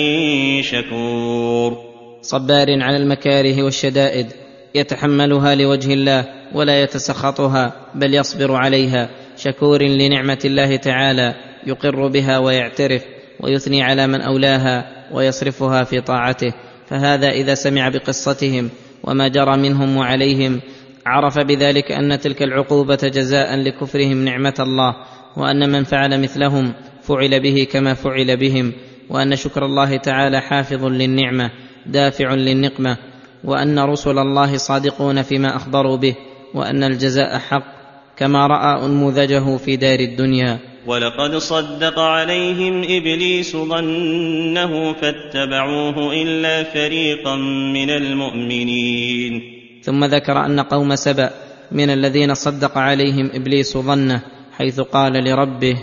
[0.63, 1.77] شكور.
[2.23, 4.27] صبار على المكاره والشدائد
[4.75, 11.35] يتحملها لوجه الله ولا يتسخطها بل يصبر عليها شكور لنعمة الله تعالى
[11.67, 13.05] يقر بها ويعترف
[13.41, 16.53] ويثني على من أولاها ويصرفها في طاعته.
[16.87, 18.71] فهذا إذا سمع بقصتهم
[19.05, 20.61] وما جرى منهم وعليهم
[21.07, 24.95] عرف بذلك أن تلك العقوبة جزاء لكفرهم نعمة الله
[25.37, 26.73] وأن من فعل مثلهم
[27.03, 28.73] فعل به كما فعل بهم
[29.11, 31.51] وأن شكر الله تعالى حافظ للنعمة
[31.87, 32.97] دافع للنقمة
[33.45, 36.15] وأن رسل الله صادقون فيما أخبروا به
[36.55, 37.78] وأن الجزاء حق
[38.19, 40.59] كما رأى أنموذجه في دار الدنيا.
[40.87, 47.37] ولقد صدق عليهم إبليس ظنه فاتبعوه إلا فريقا
[47.75, 49.43] من المؤمنين.
[49.83, 51.31] ثم ذكر أن قوم سبأ
[51.73, 55.77] من الذين صدق عليهم إبليس ظنه حيث قال لربه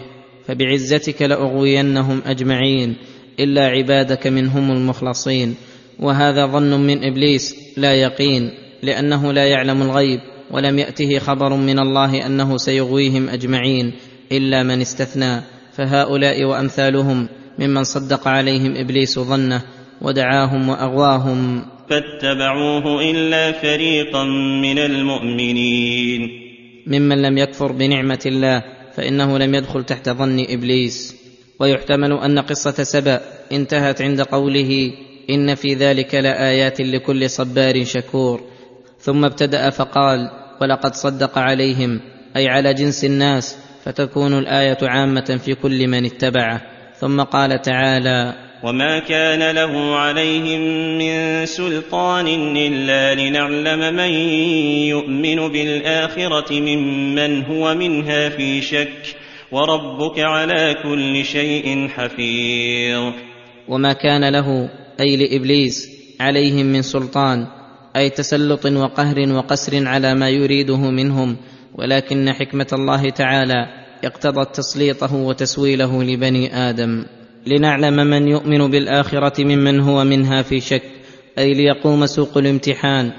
[0.48, 2.96] فبعزتك لأغوينهم أجمعين
[3.40, 5.56] إلا عبادك منهم المخلصين
[6.00, 8.52] وهذا ظن من إبليس لا يقين
[8.84, 10.20] لأنه لا يعلم الغيب.
[10.52, 13.94] ولم يأته خبر من الله أنه سيغويهم أجمعين
[14.32, 15.42] إلا من استثنى
[15.74, 17.28] فهؤلاء وأمثالهم
[17.60, 19.62] ممن صدق عليهم إبليس ظنه
[20.02, 21.66] ودعاهم وأغواهم.
[21.90, 24.24] فاتبعوه إلا فريقا
[24.62, 26.30] من المؤمنين.
[26.88, 28.64] ممن لم يكفر بنعمة الله
[28.96, 31.16] فإنه لم يدخل تحت ظن إبليس.
[31.60, 34.92] ويحتمل أن قصة سبأ انتهت عند قوله
[35.30, 38.55] إن في ذلك لآيات لكل صبار شكور.
[39.06, 40.30] ثم ابتدأ فقال
[40.62, 42.00] ولقد صدق عليهم
[42.38, 46.62] أي على جنس الناس فتكون الآية عامة في كل من اتبعه.
[47.00, 50.62] ثم قال تعالى وما كان له عليهم
[50.98, 54.10] من سلطان الا لنعلم من
[54.90, 59.16] يؤمن بالاخره ممن هو منها في شك
[59.52, 63.14] وربك على كل شيء حفيظ.
[63.68, 65.90] وما كان له أي لابليس
[66.20, 67.48] عليهم من سلطان
[67.96, 71.38] أي تسلط وقهر وقسر على ما يريده منهم
[71.76, 73.68] ولكن حكمة الله تعالى
[74.04, 77.06] اقتضت تسليطه وتسويله لبني آدم.
[77.48, 80.84] لنعلم من يؤمن بالآخرة ممن هو منها في شك
[81.38, 83.12] أي ليقوم سوق الامتحان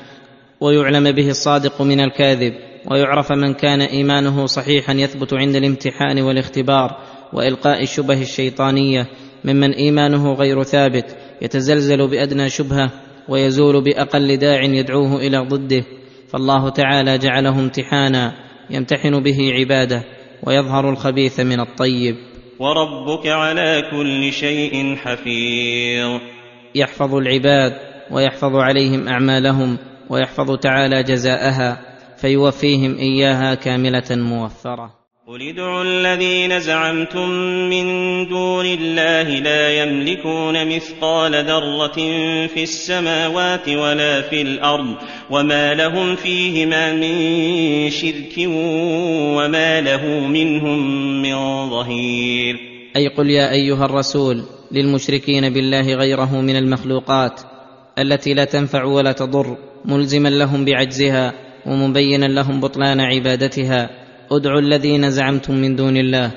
[0.60, 2.52] ويعلم به الصادق من الكاذب
[2.90, 6.96] ويعرف من كان إيمانه صحيحا يثبت عند الامتحان والاختبار
[7.32, 9.06] وإلقاء الشبه الشيطانية
[9.44, 12.90] ممن إيمانه غير ثابت يتزلزل بأدنى شبهة
[13.28, 15.84] ويزول بأقل داع يدعوه إلى ضده
[16.28, 18.32] فالله تعالى جعله امتحانا
[18.70, 20.02] يمتحن به عباده
[20.42, 22.16] ويظهر الخبيث من الطيب.
[22.58, 26.20] وربك على كل شيء حفيظ.
[26.74, 27.72] يحفظ العباد
[28.10, 29.78] ويحفظ عليهم أعمالهم
[30.10, 31.80] ويحفظ تعالى جزاءها
[32.16, 35.06] فيوفيهم إياها كاملة موفرة.
[35.28, 37.28] قل ادعوا الذين زعمتم
[37.70, 37.86] من
[38.28, 41.94] دون الله لا يملكون مثقال ذرة
[42.46, 44.94] في السماوات ولا في الأرض
[45.30, 48.34] وما لهم فيهما من شرك
[49.36, 50.78] وما له منهم
[51.22, 52.56] من ظهير
[52.96, 57.40] أي قل يا ايها الرسول للمشركين بالله غيره من المخلوقات
[57.98, 61.32] التي لا تنفع ولا تضر ملزما لهم بعجزها
[61.66, 66.30] ومبينا لهم بطلان عبادتها ادعوا الذين زعمتم من دون الله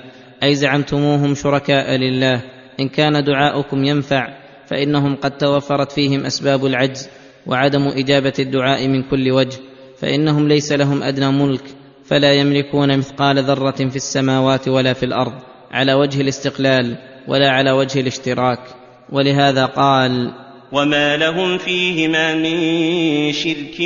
[0.43, 2.41] أي زعمتموهم شركاء لله
[2.80, 4.28] إن كان دعاؤكم ينفع
[4.67, 7.10] فإنهم قد توفرت فيهم أسباب العجز
[7.47, 9.58] وعدم إجابة الدعاء من كل وجه
[9.97, 11.63] فإنهم ليس لهم أدنى ملك
[12.06, 15.34] فلا يملكون مثقال ذرة في السماوات ولا في الأرض
[15.71, 16.97] على وجه الاستقلال
[17.28, 18.60] ولا على وجه الاشتراك.
[19.12, 20.32] ولهذا قال
[20.72, 22.58] وما لهم فيهما من
[23.32, 23.78] شرك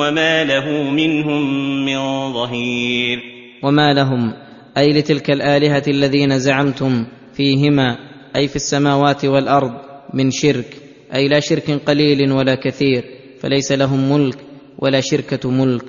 [0.00, 1.42] وما له منهم
[1.84, 3.18] من ظهير
[3.62, 4.32] وما لهم؟
[4.76, 7.96] أي لتلك الآلهة الذين زعمتم فيهما
[8.36, 9.72] أي في السماوات والأرض
[10.14, 10.76] من شرك
[11.14, 13.04] أي لا شرك قليل ولا كثير
[13.40, 14.38] فليس لهم ملك
[14.78, 15.84] ولا شركة ملك.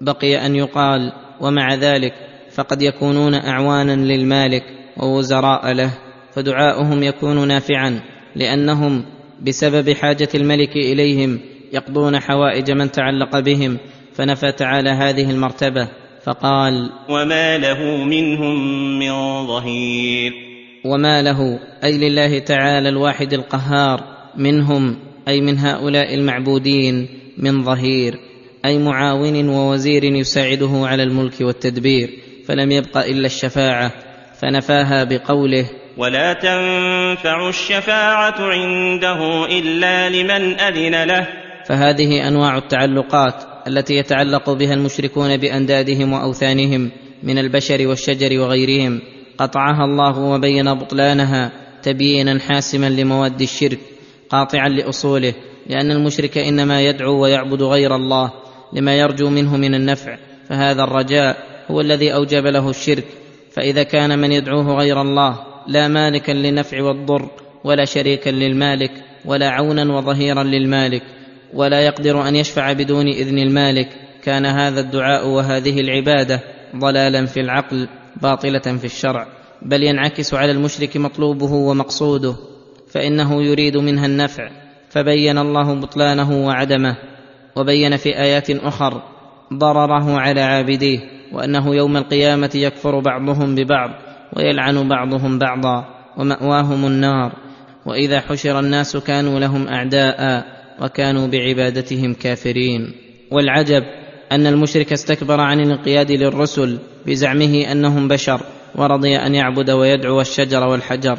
[0.00, 2.12] بقي أن يقال ومع ذلك
[2.54, 4.62] فقد يكونون أعوانا للمالك
[4.96, 5.90] ووزراء له
[6.32, 8.00] فدعاؤهم يكون نافعا
[8.36, 9.04] لأنهم
[9.42, 11.40] بسبب حاجة الملك إليهم
[11.72, 13.78] يقضون حوائج من تعلق بهم
[14.14, 15.88] فنفى تعالى هذه المرتبة
[16.24, 18.58] فقال وما له منهم
[18.98, 20.32] من ظهير.
[20.84, 24.00] وما له أي لله تعالى الواحد القهار
[24.36, 24.96] منهم
[25.28, 28.18] أي من هؤلاء المعبودين من ظهير
[28.64, 32.10] أي معاون ووزير يساعده على الملك والتدبير
[32.46, 33.92] فلم يبق إلا الشفاعة
[34.40, 41.26] فنفاها بقوله ولا تنفع الشفاعه عنده الا لمن اذن له.
[41.66, 43.34] فهذه أنواع التعلقات
[43.66, 46.90] التي يتعلق بها المشركون بأندادهم وأوثانهم
[47.22, 49.00] من البشر والشجر وغيرهم.
[49.38, 53.78] قطعها الله وبين بطلانها تبيينا حاسما لمواد الشرك
[54.30, 55.34] قاطعا لأصوله
[55.66, 58.32] لأن المشرك إنما يدعو ويعبد غير الله
[58.72, 60.16] لما يرجو منه من النفع.
[60.48, 61.36] فهذا الرجاء
[61.70, 63.04] هو الذي أوجب له الشرك.
[63.52, 67.30] فإذا كان من يدعوه غير الله لا مالكا للنفع والضر
[67.64, 68.90] ولا شريكا للمالك
[69.24, 71.02] ولا عونا وظهيرا للمالك
[71.54, 73.88] ولا يقدر أن يشفع بدون إذن المالك.
[74.22, 76.40] كان هذا الدعاء وهذه العبادة
[76.76, 77.88] ضلالا في العقل
[78.22, 79.26] باطلة في الشرع.
[79.62, 82.36] بل ينعكس على المشرك مطلوبه ومقصوده
[82.88, 84.50] فإنه يريد منها النفع.
[84.90, 86.96] فبين الله بطلانه وعدمه
[87.56, 89.02] وبين في آيات أخر
[89.54, 90.98] ضرره على عابديه
[91.32, 94.05] وأنه يوم القيامة يكفر بعضهم ببعض.
[94.36, 95.84] ويلعن بعضهم بعضا
[96.16, 97.32] ومأواهم النار
[97.86, 100.44] وإذا حشر الناس كانوا لهم أعداء
[100.82, 102.92] وكانوا بعبادتهم كافرين
[103.30, 103.82] والعجب
[104.32, 108.40] أن المشرك استكبر عن الانقياد للرسل بزعمه أنهم بشر
[108.74, 111.18] ورضي أن يعبد ويدعو الشجر والحجر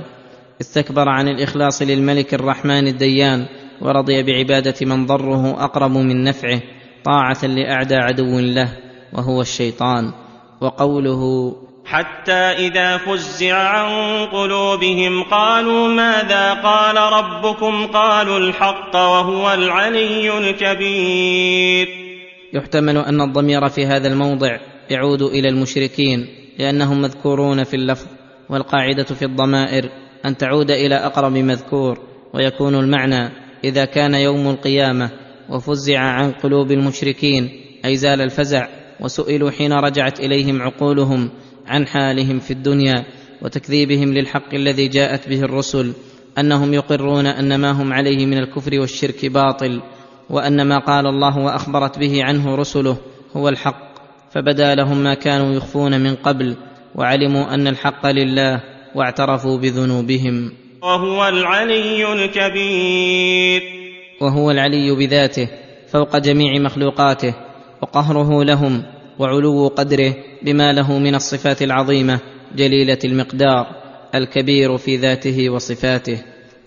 [0.62, 3.46] استكبر عن الإخلاص للملك الرحمن الديان
[3.82, 6.62] ورضي بعبادة من ضره أقرب من نفعه
[7.04, 8.70] طاعة لأعدى عدو له
[9.14, 10.12] وهو الشيطان
[10.62, 11.54] وقوله
[11.88, 21.88] حتى إذا فزع عن قلوبهم قالوا ماذا قال ربكم؟ قالوا الحق وهو العلي الكبير.
[22.54, 24.58] يحتمل أن الضمير في هذا الموضع
[24.90, 26.28] يعود إلى المشركين
[26.60, 28.08] لأنهم مذكورون في اللفظ
[28.50, 29.90] والقاعدة في الضمائر
[30.26, 32.00] أن تعود إلى أقرب مذكور
[32.34, 33.30] ويكون المعنى
[33.64, 35.10] إذا كان يوم القيامة
[35.50, 37.50] وفزع عن قلوب المشركين
[37.86, 38.68] أي زال الفزع
[39.00, 41.30] وسئلوا حين رجعت إليهم عقولهم
[41.68, 43.06] عن حالهم في الدنيا
[43.42, 45.94] وتكذيبهم للحق الذي جاءت به الرسل
[46.38, 49.82] أنهم يقرون أن ما هم عليه من الكفر والشرك باطل
[50.30, 52.98] وأن ما قال الله وأخبرت به عنه رسله
[53.36, 53.88] هو الحق
[54.32, 56.58] فبدا لهم ما كانوا يخفون من قبل
[56.96, 58.64] وعلموا أن الحق لله
[58.96, 60.52] واعترفوا بذنوبهم.
[60.82, 63.62] وهو العلي الكبير.
[64.22, 65.50] وهو العلي بذاته
[65.88, 67.34] فوق جميع مخلوقاته
[67.82, 68.84] وقهره لهم
[69.20, 72.20] وعلو قدره بما له من الصفات العظيمة
[72.56, 73.68] جليلة المقدار
[74.16, 76.18] الكبير في ذاته وصفاته.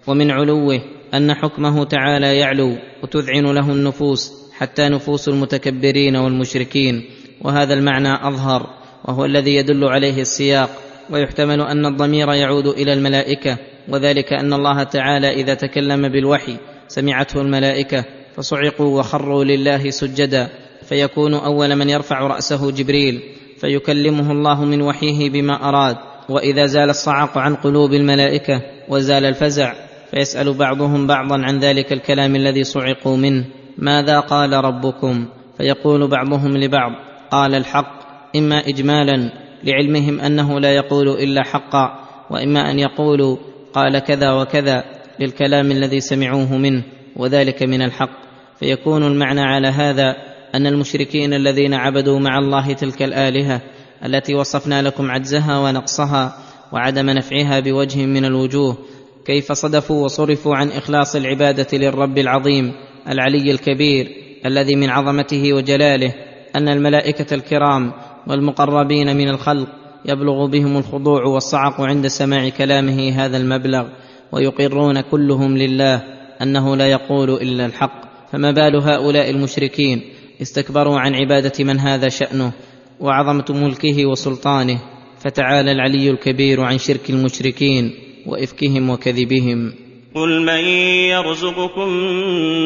[0.06, 0.80] ومن علوه
[1.14, 7.04] أن حكمه تعالى يعلو وتذعن له النفوس حتى نفوس المتكبرين والمشركين.
[7.40, 8.66] وهذا المعنى أظهر
[9.04, 10.70] وهو الذي يدل عليه السياق.
[11.10, 13.56] ويحتمل أن الضمير يعود إلى الملائكة
[13.88, 16.56] وذلك أن الله تعالى إذا تكلم بالوحي
[16.88, 18.04] سمعته الملائكة
[18.36, 20.48] فصعقوا وخروا لله سجدا.
[20.90, 23.22] فيكون أول من يرفع رأسه جبريل
[23.58, 25.96] فيكلمه الله من وحيه بما أراد.
[26.28, 29.74] وإذا زال الصعق عن قلوب الملائكة وزال الفزع
[30.10, 33.44] فيسأل بعضهم بعضا عن ذلك الكلام الذي صعقوا منه.
[33.78, 35.26] ماذا قال ربكم؟
[35.58, 36.92] فيقول بعضهم لبعض
[37.30, 38.00] قال الحق
[38.36, 39.32] إما اجمالا
[39.64, 41.98] لعلمهم أنه لا يقول إلا حقا
[42.30, 43.36] وإما أن يقولوا
[43.72, 44.84] قال كذا وكذا
[45.20, 46.82] للكلام الذي سمعوه منه
[47.16, 48.20] وذلك من الحق.
[48.60, 53.60] فيكون المعنى على هذا أن المشركين الذين عبدوا مع الله تلك الآلهة
[54.06, 56.36] التي وصفنا لكم عجزها ونقصها
[56.72, 58.76] وعدم نفعها بوجه من الوجوه
[59.24, 62.72] كيف صدفوا وصرفوا عن إخلاص العبادة للرب العظيم
[63.08, 64.08] العلي الكبير
[64.46, 66.14] الذي من عظمته وجلاله
[66.56, 67.92] أن الملائكة الكرام
[68.26, 69.68] والمقربين من الخلق
[70.04, 73.88] يبلغ بهم الخضوع والصعق عند سماع كلامه هذا المبلغ
[74.32, 76.02] ويقرون كلهم لله
[76.42, 80.02] أنه لا يقول إلا الحق فما بال هؤلاء المشركين
[80.42, 82.52] استكبروا عن عبادة من هذا شأنه
[83.00, 84.80] وعظمة ملكه وسلطانه
[85.20, 87.90] فتعالى العلي الكبير عن شرك المشركين
[88.26, 89.72] وإفكهم وكذبهم.
[90.14, 90.64] قل من
[91.10, 91.88] يرزقكم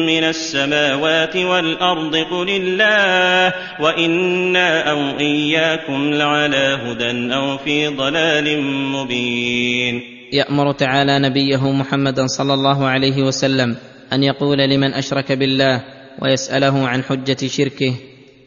[0.07, 10.01] من السماوات والأرض قل الله وإنا أو إياكم لعلى هدى أو في ضلال مبين.
[10.33, 13.75] يأمر تعالى نبيه محمدا صلى الله عليه وسلم
[14.13, 15.83] أن يقول لمن أشرك بالله
[16.21, 17.93] ويسأله عن حجة شركه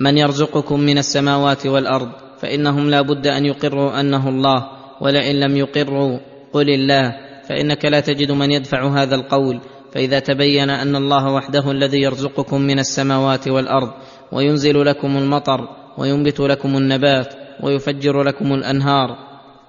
[0.00, 2.08] من يرزقكم من السماوات والأرض
[2.38, 4.68] فإنهم لا بد أن يقروا أنه الله
[5.00, 6.18] ولئن لم يقروا
[6.52, 7.16] قل الله
[7.48, 9.60] فإنك لا تجد من يدفع هذا القول
[9.92, 13.90] فإذا تبين أن الله وحده الذي يرزقكم من السماوات والأرض
[14.32, 19.16] وينزل لكم المطر وينبت لكم النبات ويفجر لكم الأنهار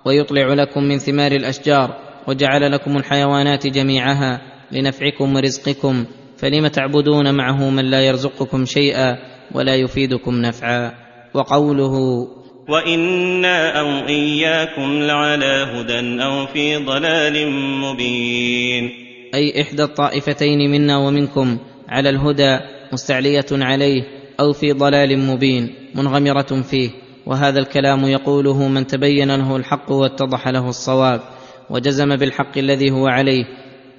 [0.06, 1.95] ويطلع لكم من ثمار الأشجار
[2.28, 4.41] وجعل لكم الحيوانات جميعها
[4.72, 6.06] لنفعكم ورزقكم
[6.40, 9.18] فلم تعبدون معه من لا يرزقكم شيئا
[9.56, 10.92] ولا يفيدكم نفعا؟
[11.34, 12.28] وقوله
[12.70, 18.92] وأنا أو اياكم لعلى هدى أو في ضلال مبين
[19.34, 21.58] أي إحدى الطائفتين منا ومنكم
[21.90, 22.60] على الهدى
[22.94, 24.04] مستعلية عليه
[24.40, 26.90] أو في ضلال مبين منغمرة فيه
[27.26, 31.22] وهذا الكلام يقوله من تبين له الحق واتضح له الصواب
[31.70, 33.46] وجزم بالحق الذي هو عليه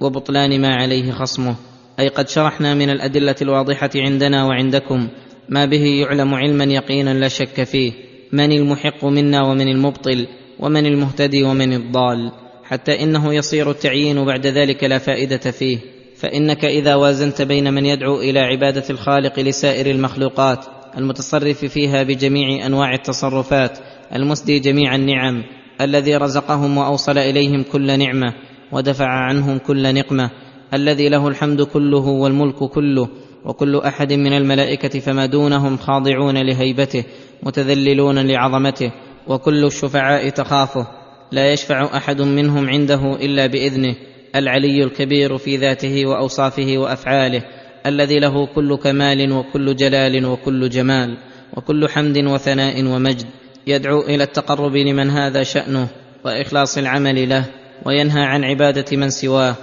[0.01, 1.55] وبطلان ما عليه خصمه.
[1.99, 5.07] أي قد شرحنا من الأدلة الواضحة عندنا وعندكم
[5.49, 7.91] ما به يعلم علما يقينا لا شك فيه
[8.31, 10.27] من المحق منا ومن المبطل
[10.59, 12.31] ومن المهتدي ومن الضال.
[12.63, 15.77] حتى إنه يصير التعيين بعد ذلك لا فائدة فيه.
[16.21, 20.65] فإنك إذا وازنت بين من يدعو إلى عبادة الخالق لسائر المخلوقات
[20.97, 23.77] المتصرف فيها بجميع أنواع التصرفات
[24.15, 25.43] المسدي جميع النعم
[25.81, 28.33] الذي رزقهم وأوصل إليهم كل نعمة
[28.71, 30.31] ودفع عنهم كل نقمة
[30.73, 33.09] الذي له الحمد كله والملك كله
[33.45, 37.03] وكل أحد من الملائكة فما دونهم خاضعون لهيبته
[37.43, 38.91] متذللون لعظمته
[39.27, 40.87] وكل الشفعاء تخافه.
[41.31, 43.95] لا يشفع أحد منهم عنده إلا بإذنه.
[44.35, 47.43] العلي الكبير في ذاته وأوصافه وأفعاله.
[47.85, 51.17] الذي له كل كمال وكل جلال وكل جمال
[51.57, 53.25] وكل حمد وثناء ومجد.
[53.67, 55.87] يدعو إلى التقرب لمن هذا شأنه
[56.25, 57.45] وإخلاص العمل له
[57.85, 59.55] وينهى عن عبادة من سواه.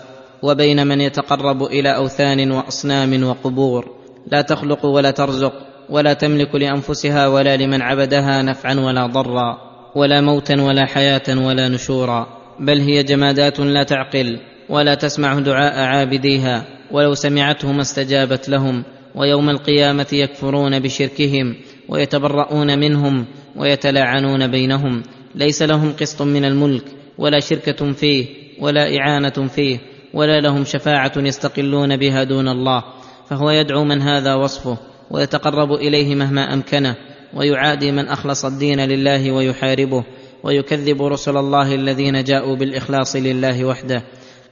[0.43, 3.89] وبين من يتقرب إلى أوثان وأصنام وقبور.
[4.33, 5.53] لا تخلق ولا ترزق
[5.91, 9.59] ولا تملك لأنفسها ولا لمن عبدها نفعا ولا ضرا
[9.97, 12.27] ولا موتا ولا حياة ولا نشورا.
[12.61, 18.85] بل هي جمادات لا تعقل ولا تسمع دعاء عابديها ولو سمعته ما استجابت لهم
[19.15, 21.55] ويوم القيامة يكفرون بشركهم
[21.89, 23.25] ويتبرؤون منهم
[23.57, 25.03] ويتلاعنون بينهم.
[25.35, 26.85] ليس لهم قسط من الملك
[27.19, 28.27] ولا شركة فيه
[28.61, 29.79] ولا إعانة فيه
[30.15, 32.85] ولا لهم شفاعة يستقلون بها دون الله
[33.31, 34.79] فهو يدعو من هذا وصفه
[35.11, 36.97] ويتقرب إليه مهما امكنه
[37.35, 40.05] ويعادي من أخلص الدين لله ويحاربه
[40.43, 44.03] ويكذب رسل الله الذين جاءوا بالإخلاص لله وحده.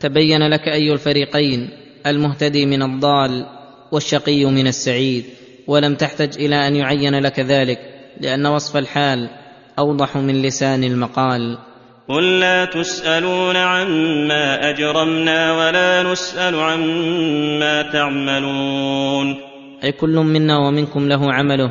[0.01, 1.71] تبين لك أي الفريقين
[2.07, 3.47] المهتدي من الضال
[3.93, 5.25] والشقي من السعيد
[5.67, 7.79] ولم تحتج إلى أن يعين لك ذلك
[8.21, 9.31] لأن وصف الحال
[9.79, 11.59] أوضح من لسان المقال.
[12.09, 19.37] قل لا تسألون عما أجرمنا ولا نسأل عما تعملون.
[19.85, 21.71] أي كل منا ومنكم له عمله.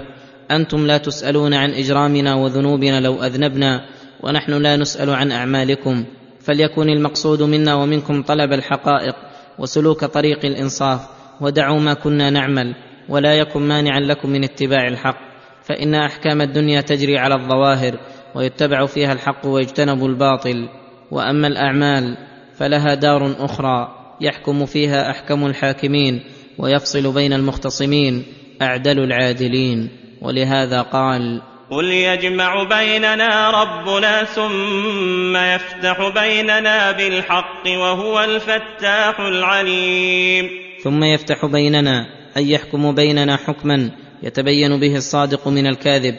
[0.51, 3.85] أنتم لا تسألون عن إجرامنا وذنوبنا لو أذنبنا
[4.23, 6.05] ونحن لا نسأل عن أعمالكم.
[6.39, 9.15] فليكن المقصود منا ومنكم طلب الحقائق
[9.59, 10.99] وسلوك طريق الإنصاف
[11.41, 12.75] ودعوا ما كنا نعمل
[13.09, 15.17] ولا يكن مانعا لكم من اتباع الحق.
[15.63, 17.97] فإن أحكام الدنيا تجري على الظواهر
[18.35, 20.69] ويتبع فيها الحق ويجتنب الباطل
[21.11, 22.17] وأما الأعمال
[22.57, 26.23] فلها دار أخرى يحكم فيها أحكم الحاكمين
[26.57, 28.23] ويفصل بين المختصمين
[28.61, 29.89] أعدل العادلين.
[30.21, 40.49] ولهذا قال قل يجمع بيننا ربنا ثم يفتح بيننا بالحق وهو الفتاح العليم.
[40.83, 42.05] ثم يفتح بيننا
[42.37, 43.91] أي يحكم بيننا حكما
[44.23, 46.15] يتبين به الصادق من الكاذب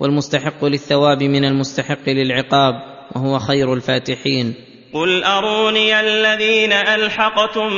[0.00, 2.74] والمستحق للثواب من المستحق للعقاب
[3.16, 4.54] وهو خير الفاتحين.
[4.94, 7.70] قل اروني الذين الحقتم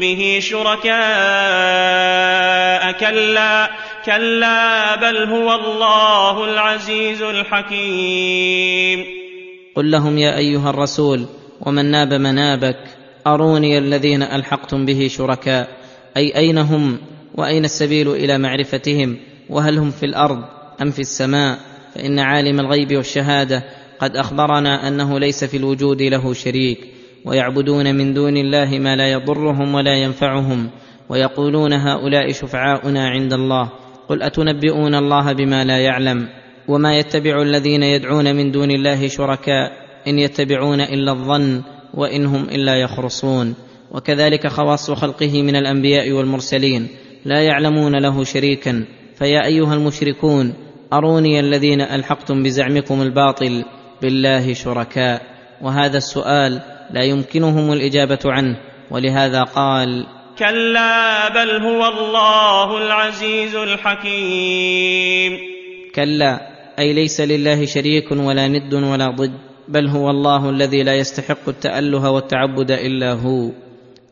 [0.00, 0.90] به شركاء؟
[2.92, 3.70] كلا
[4.06, 9.04] كلا بل هو الله العزيز الحكيم.
[9.76, 11.26] قل لهم يا ايها الرسول
[11.60, 12.78] ومن ناب منابك
[13.26, 15.68] اروني الذين الحقتم به شركاء؟
[16.16, 16.98] أي اين هم؟
[17.34, 19.16] واين السبيل إلى معرفتهم؟
[19.50, 21.58] وهل هم في الأرض؟ أم في السماء
[21.94, 23.64] فإن عالم الغيب والشهادة
[23.98, 26.78] قد أخبرنا أنه ليس في الوجود له شريك.
[27.24, 30.70] ويعبدون من دون الله ما لا يضرهم ولا ينفعهم
[31.08, 33.70] ويقولون هؤلاء شفعاؤنا عند الله.
[34.08, 36.28] قل أتنبئون الله بما لا يعلم؟
[36.68, 39.72] وما يتبع الذين يدعون من دون الله شركاء؟
[40.08, 41.62] إن يتبعون إلا الظن
[41.94, 43.54] وإن هم إلا يخرصون.
[43.90, 46.88] وكذلك خواص خلقه من الأنبياء والمرسلين.
[47.24, 48.84] لا يعلمون له شريكا.
[49.14, 50.54] فيا أيها المشركون
[50.92, 53.64] أروني الذين ألحقتم بزعمكم الباطل
[54.02, 55.22] بالله شركاء
[55.62, 58.56] وهذا السؤال لا يمكنهم الإجابة عنه
[58.90, 60.06] ولهذا قال
[60.38, 65.38] كلا بل هو الله العزيز الحكيم.
[65.94, 66.40] كلا
[66.78, 69.32] أي ليس لله شريك ولا ند ولا ضد
[69.68, 73.50] بل هو الله الذي لا يستحق التأله والتعبد إلا هو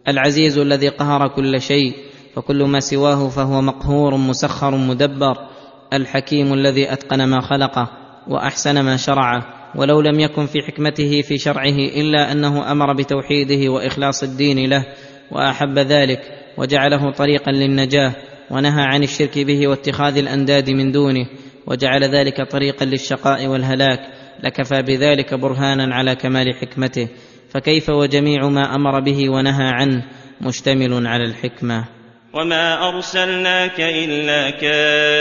[0.09, 1.95] العزيز الذي قهر كل شيء
[2.35, 5.48] فكل ما سواه فهو مقهور مسخر مدبر.
[5.93, 7.91] الحكيم الذي أتقن ما خلقه
[8.29, 14.23] وأحسن ما شرعه ولو لم يكن في حكمته في شرعه إلا أنه أمر بتوحيده وإخلاص
[14.23, 14.85] الدين له
[15.31, 16.21] وأحب ذلك
[16.59, 18.15] وجعله طريقا للنجاة
[18.51, 21.27] ونهى عن الشرك به واتخاذ الأنداد من دونه
[21.67, 24.01] وجعل ذلك طريقا للشقاء والهلاك
[24.45, 27.09] لكفى بذلك برهانا على كمال حكمته
[27.49, 30.05] فكيف وجميع ما أمر به ونهى عنه
[30.41, 31.98] مشتمل على الحكمة.
[32.33, 35.19] وما ارسلناك الا كافه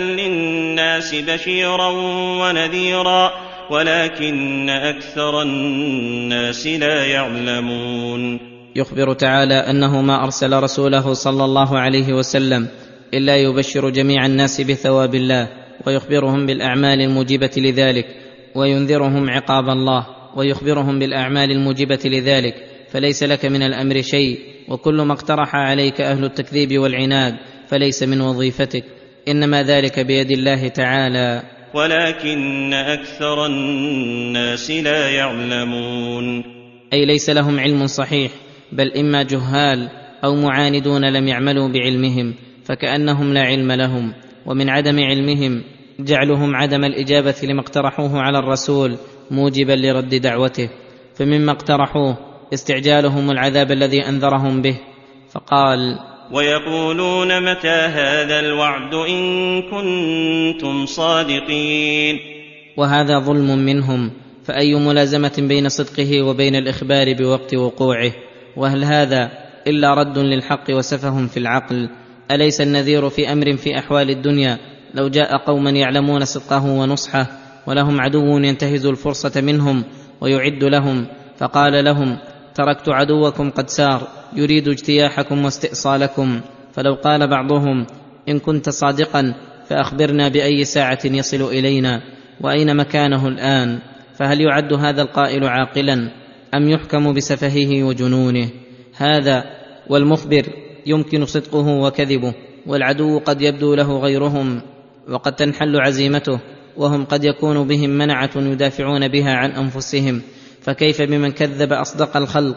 [0.00, 1.88] للناس بشيرا
[2.40, 3.32] ونذيرا
[3.70, 8.40] ولكن أكثر الناس لا يعلمون
[8.76, 12.68] يخبر تعالى انه ما ارسل رسوله صلى الله عليه وسلم
[13.14, 15.48] الا يبشر جميع الناس بثواب الله
[15.86, 18.06] ويخبرهم بالاعمال الموجبه لذلك
[18.54, 22.54] وينذرهم عقاب الله ويخبرهم بالاعمال الموجبه لذلك
[22.92, 24.38] فليس لك من الامر شيء
[24.70, 27.36] وكل ما اقترح عليك أهل التكذيب والعناد
[27.68, 28.84] فليس من وظيفتك.
[29.28, 31.42] إنما ذلك بيد الله تعالى.
[31.74, 36.44] ولكن أكثر الناس لا يعلمون.
[36.92, 38.32] أي ليس لهم علم صحيح
[38.72, 39.88] بل إما جهال
[40.24, 44.12] أو معاندون لم يعملوا بعلمهم فكأنهم لا علم لهم.
[44.46, 45.62] ومن عدم علمهم
[46.00, 48.96] جعلهم عدم الإجابة لما اقترحوه على الرسول
[49.30, 50.68] موجبا لرد دعوته.
[51.14, 54.76] فمما اقترحوه استعجالهم العذاب الذي أنذرهم به.
[55.30, 55.98] فقال
[56.32, 62.18] ويقولون متى هذا الوعد إن كنتم صادقين؟
[62.76, 64.10] وهذا ظلم منهم
[64.44, 68.12] فأي ملازمة بين صدقه وبين الإخبار بوقت وقوعه؟
[68.56, 69.30] وهل هذا
[69.66, 71.88] إلا رد للحق وسفه في العقل؟
[72.30, 74.58] أليس النذير في أمر في أحوال الدنيا
[74.94, 77.26] لو جاء قوما يعلمون صدقه ونصحه
[77.66, 79.84] ولهم عدو ينتهز الفرصة منهم
[80.20, 81.06] ويعد لهم؟
[81.38, 82.18] فقال لهم
[82.54, 84.08] تركت عدوكم قد سار.
[84.36, 86.40] يريد اجتياحكم واستئصالكم.
[86.72, 87.86] فلو قال بعضهم
[88.28, 89.34] إن كنت صادقا
[89.66, 92.02] فأخبرنا بأي ساعة يصل إلينا
[92.40, 93.78] وأين مكانه الآن؟
[94.14, 96.10] فهل يعد هذا القائل عاقلا؟
[96.54, 98.48] أم يحكم بسفهه وجنونه؟
[98.96, 99.44] هذا
[99.88, 100.46] والمخبر
[100.86, 102.34] يمكن صدقه وكذبه
[102.66, 104.60] والعدو قد يبدو له غيرهم
[105.08, 106.40] وقد تنحل عزيمته
[106.76, 110.22] وهم قد يكون بهم منعة يدافعون بها عن أنفسهم.
[110.62, 112.56] فكيف بمن كذب أصدق الخلق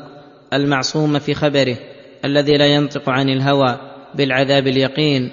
[0.53, 1.77] المعصوم في خبره
[2.25, 3.79] الذي لا ينطق عن الهوى
[4.15, 5.31] بالعذاب اليقين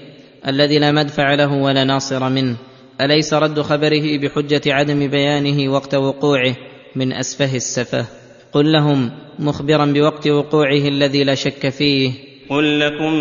[0.49, 2.57] الذي لا مدفع له ولا ناصر منه؟
[3.01, 6.57] أليس رد خبره بحجة عدم بيانه وقت وقوعه
[6.97, 8.07] من أسفه السفه؟
[8.53, 12.13] قل لهم مخبرا بوقت وقوعه الذي لا شك فيه.
[12.51, 13.13] قل لكم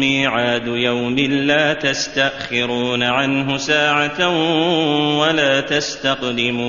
[0.00, 4.28] ميعاد يوم لا تستأخرون عنه ساعة
[5.18, 6.66] ولا تستقدمون.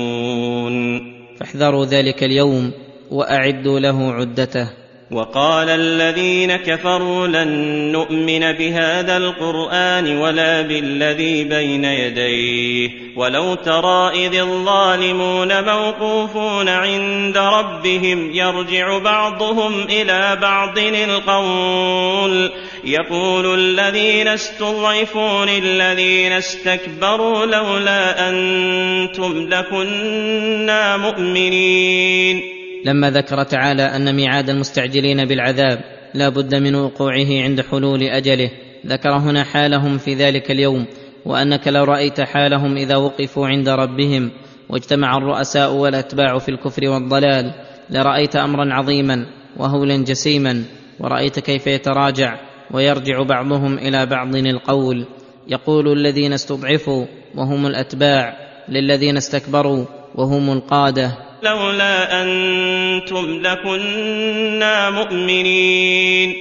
[1.38, 2.72] فاحذروا ذلك اليوم
[3.10, 4.70] وأعدوا له عدته.
[5.10, 7.48] وقال الذين كفروا لن
[7.92, 12.90] نؤمن بهذا القرآن ولا بالذي بين يديه.
[13.16, 22.50] ولو ترى إذ الظالمون موقوفون عند ربهم يرجع بعضهم إلى بعض القول.
[22.84, 32.57] يقول الذين استضعفوا للذين استكبروا لولا أنتم لكنا مؤمنين.
[32.84, 35.80] لما ذكر تعالى أن ميعاد المستعجلين بالعذاب
[36.14, 38.50] لا بد من وقوعه عند حلول أجله
[38.86, 40.86] ذكر هنا حالهم في ذلك اليوم
[41.24, 44.30] وأنك لو رأيت حالهم إذا وقفوا عند ربهم
[44.68, 47.54] واجتمع الرؤساء والأتباع في الكفر والضلال
[47.90, 49.26] لرأيت أمرا عظيما
[49.56, 50.64] وهولا جسيما
[51.00, 52.38] ورأيت كيف يتراجع
[52.70, 55.06] ويرجع بعضهم إلى بعض القول.
[55.48, 58.36] يقول الذين استضعفوا وهم الأتباع
[58.68, 61.27] للذين استكبروا وهم القادة.
[61.42, 66.34] لولا أنتم لكنا مؤمنين.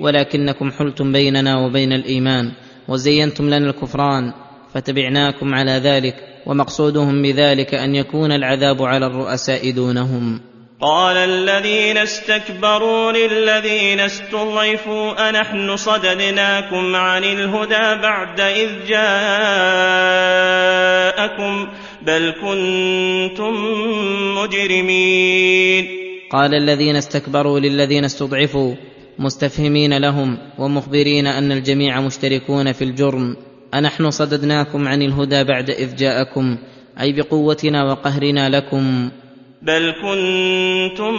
[0.00, 2.52] ولكنكم حلتم بيننا وبين الإيمان
[2.88, 4.32] وزينتم لنا الكفران
[4.74, 6.14] فتبعناكم على ذلك
[6.46, 10.49] ومقصودهم بذلك أن يكون العذاب على الرؤساء دونهم.
[10.82, 18.98] قال الذين استكبروا للذين استضعفوا أنحن صددناكم عن الهدى بعد إذ جاءكم
[22.02, 23.54] بل كنتم
[24.34, 25.86] مجرمين.
[26.32, 28.74] قال الذين استكبروا للذين استضعفوا
[29.18, 33.36] مستفهمين لهم ومخبرين أن الجميع مشتركون في الجرم.
[33.74, 36.58] أنحن صددناكم عن الهدى بعد إذ جاءكم
[37.00, 39.10] أي بقوتنا وقهرنا لكم.
[39.62, 41.14] بل كنتم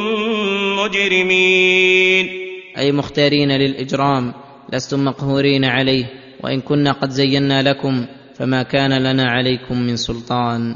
[0.80, 2.30] مجرمين.
[2.78, 4.34] أي مختارين للإجرام
[4.74, 6.06] لستم مقهورين عليه
[6.44, 10.76] وإن كنا قد زينا لكم فما كان لنا عليكم من سلطان.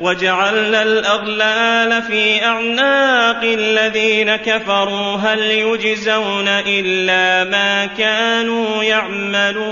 [0.00, 5.16] وجعلنا الأغلال في أعناق الذين كفروا.
[5.16, 9.66] هل يجزون إلا ما كانوا يعملون؟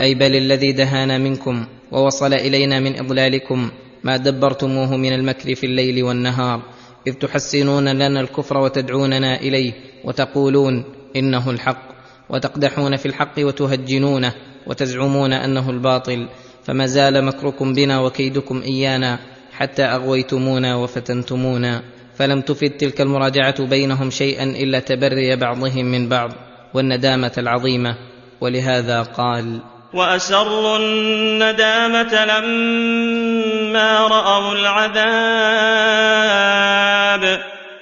[0.00, 3.70] أي بل الذي دهانا منكم ووصل إلينا من إضلالكم
[4.04, 6.62] ما دبرتموه من المكر في الليل والنهار.
[7.06, 9.72] إذ تحسنون لنا الكفر وتدعوننا إليه
[10.04, 10.84] وتقولون
[11.16, 11.82] إنه الحق
[12.30, 14.34] وتقدحون في الحق وتهجنونه
[14.66, 16.28] وتزعمون أنه الباطل.
[16.64, 19.18] فما زال مكركم بنا وكيدكم إيانا
[19.52, 21.82] حتى أغويتمونا وفتنتمونا
[22.18, 26.30] فلم تفد تلك المراجعة بينهم شيئا إلا تبري بعضهم من بعض
[26.74, 27.96] والندامة العظيمة
[28.40, 29.60] ولهذا قال
[29.94, 35.02] وأسروا الندامة لما رأوا العذاب.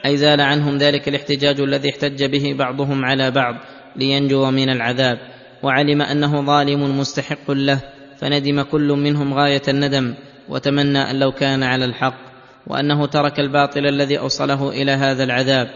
[0.07, 3.55] أي زال عنهم ذلك الاحتجاج الذي احتج به بعضهم على بعض
[3.97, 5.18] لينجو من العذاب
[5.62, 7.81] وعلم أنه ظالم مستحق له
[8.20, 10.14] فندم كل منهم غاية الندم
[10.48, 12.18] وتمنى أن لو كان على الحق
[12.66, 15.70] وأنه ترك الباطل الذي أوصله إلى هذا العذاب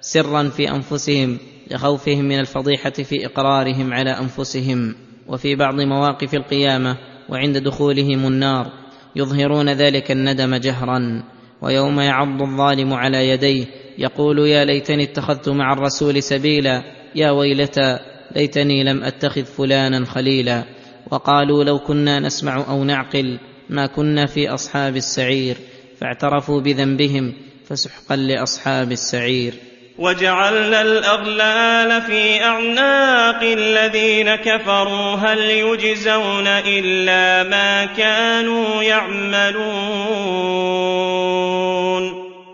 [0.00, 1.38] سرا في أنفسهم
[1.70, 4.94] لخوفهم من الفضيحة في إقرارهم على أنفسهم
[5.28, 6.96] وفي بعض مواقف القيامة
[7.28, 8.72] وعند دخولهم النار
[9.16, 11.22] يظهرون ذلك الندم جهرا
[11.62, 13.66] ويوم يعض الظالم على يديه
[13.98, 16.82] يقول يا ليتني اتخذت مع الرسول سبيلا
[17.14, 17.98] يا ويلتى
[18.36, 20.64] ليتني لم أتخذ فلانا خليلا.
[21.12, 23.38] وقالوا لو كنا نسمع أو نعقل
[23.70, 25.56] ما كنا في أصحاب السعير
[26.00, 27.32] فاعترفوا بذنبهم
[27.68, 29.54] فسحقا لأصحاب السعير.
[29.98, 39.62] وجعلنا الأغلال في أعناق الذين كفروا هل يجزون إلا ما كانوا يعملون؟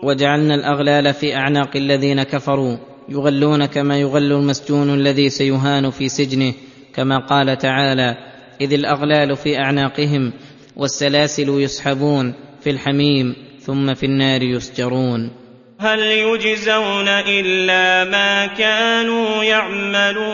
[0.03, 2.77] وجعلنا الأغلال في أعناق الذين كفروا
[3.09, 6.53] يغلون كما يغل المسجون الذي سيهان في سجنه
[6.95, 8.28] كما قال تعالى
[8.61, 10.33] إذ الأغلال في أعناقهم
[10.75, 15.31] والسلاسل يسحبون في الحميم ثم في النار يسجرون.
[15.79, 20.29] هل يجزون إلا ما كانوا يعملون؟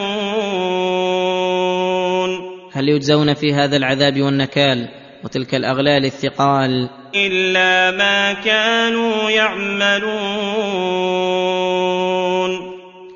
[2.72, 4.88] هل يجزون في هذا العذاب والنكال
[5.24, 10.86] وتلك الأغلال الثقال؟ إلا ما كانوا يعملون.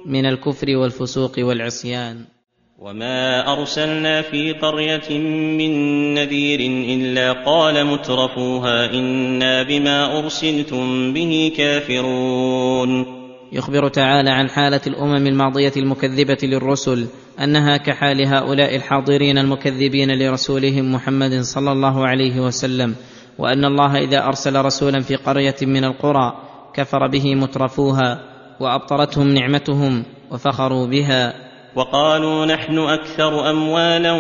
[0.05, 2.38] من الكفر والفسوق والعصيان.
[2.81, 5.19] وما أرسلنا في قرية
[5.57, 5.73] من
[6.13, 6.59] نذير
[6.95, 13.05] إلا قال مترفوها إنا بما أرسلتم به كافرون
[13.51, 17.07] يخبر تعالى عن حالة الأمم الماضية المكذبة للرسل
[17.43, 22.95] أنها كحال هؤلاء الحاضرين المكذبين لرسولهم محمد صلى الله عليه وسلم
[23.37, 26.33] وأن الله إذا أرسل رسولا في قرية من القرى
[26.73, 28.19] كفر به مترفوها
[28.59, 31.48] وأبطرتهم نعمتهم وفخروا بها.
[31.79, 34.11] وقالوا نحن أكثر أموالا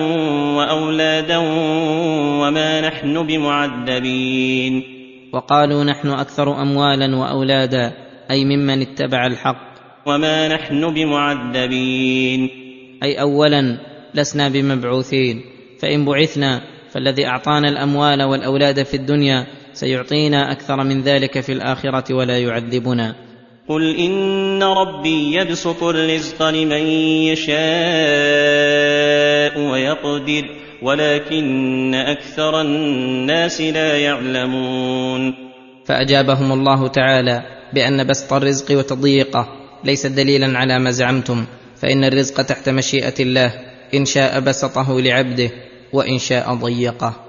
[0.57, 1.37] وأولادا
[2.41, 4.83] وما نحن بمعذبين.
[5.33, 7.93] وقالوا نحن أكثر أموالا وأولادا
[8.31, 9.69] أي ممن اتبع الحق.
[10.05, 12.49] وما نحن بمعذبين.
[13.03, 13.77] أي اولا
[14.15, 15.41] لسنا بمبعوثين
[15.81, 22.39] فإن بعثنا فالذي أعطانا الأموال والأولاد في الدنيا سيعطينا أكثر من ذلك في الآخرة ولا
[22.39, 23.28] يعذبنا.
[23.69, 26.87] قل ان ربي يبسط الرزق لمن
[27.29, 27.59] يشاء
[29.59, 30.45] ويقدر
[30.81, 35.33] ولكن أكثر الناس لا يعلمون.
[35.85, 37.43] فأجابهم الله تعالى
[37.73, 39.47] بأن بسط الرزق وتضييقه
[39.83, 41.45] ليس دليلا على ما زعمتم
[41.81, 43.53] فإن الرزق تحت مشيئة الله
[43.93, 45.51] إن شاء بسطه لعبده
[45.93, 47.28] وإن شاء ضيقه.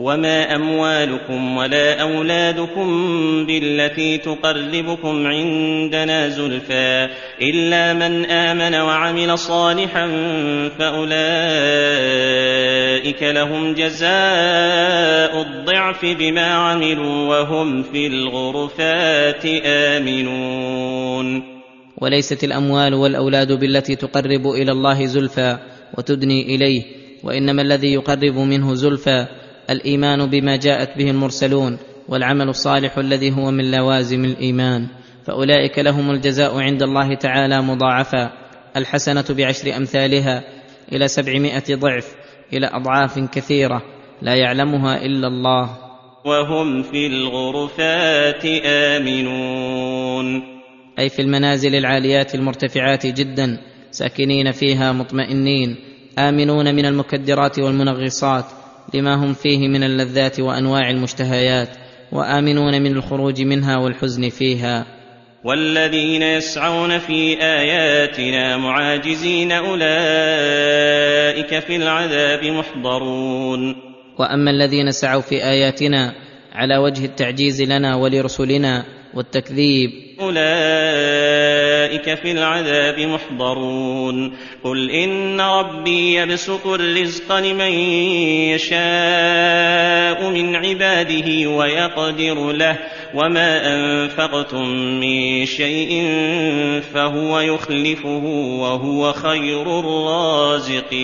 [0.00, 2.86] وما اموالكم ولا اولادكم
[3.46, 7.08] بالتي تقربكم عندنا زلفى
[7.42, 10.08] الا من امن وعمل صالحا
[10.78, 11.20] فاولئك
[13.22, 21.42] لهم جزاء الضعف بما عملوا وهم في الغرفات امنون
[21.98, 25.58] وليست الأموال والأولاد بالتي تقرب إلى الله زلفى
[25.98, 26.82] وتدني إليه
[27.24, 29.26] وإنما الذي يقرب منه زلفى
[29.70, 34.86] الإيمان بما جاءت به المرسلون والعمل الصالح الذي هو من لوازم الإيمان.
[35.26, 38.32] فأولئك لهم الجزاء عند الله تعالى مضاعفا.
[38.76, 40.42] الحسنة بعشر أمثالها
[40.92, 42.14] إلى سبعمائة ضعف
[42.52, 43.82] إلى أضعاف كثيرة
[44.22, 45.70] لا يعلمها إلا الله.
[46.24, 50.42] وهم في الغرفات آمنون.
[50.98, 53.58] أي في المنازل العاليات المرتفعات جدا
[53.90, 55.76] ساكنين فيها مطمئنين.
[56.18, 58.59] آمنون من المكدرات والمنغصات.
[58.94, 61.68] لما هم فيه من اللذات وأنواع المشتهيات
[62.12, 64.86] وآمنون من الخروج منها والحزن فيها.
[65.44, 69.80] والذين يسعون في آياتنا معاجزين أولئك
[71.58, 73.76] في العذاب محضرون.
[74.18, 76.12] وأما الذين سعوا في آياتنا
[76.52, 78.84] على وجه التعجيز لنا ولرسلنا
[79.14, 79.90] والتكذيب.
[80.20, 84.36] أولئك في العذاب محضرون.
[84.64, 87.72] قل إن ربي يبسط الرزق لمن
[88.54, 92.78] يشاء من عباده ويقدر له
[93.14, 94.68] وما أنفقتم
[95.00, 96.10] من شيء
[96.94, 98.24] فهو يخلفه
[98.60, 101.00] وهو خير الرازقين.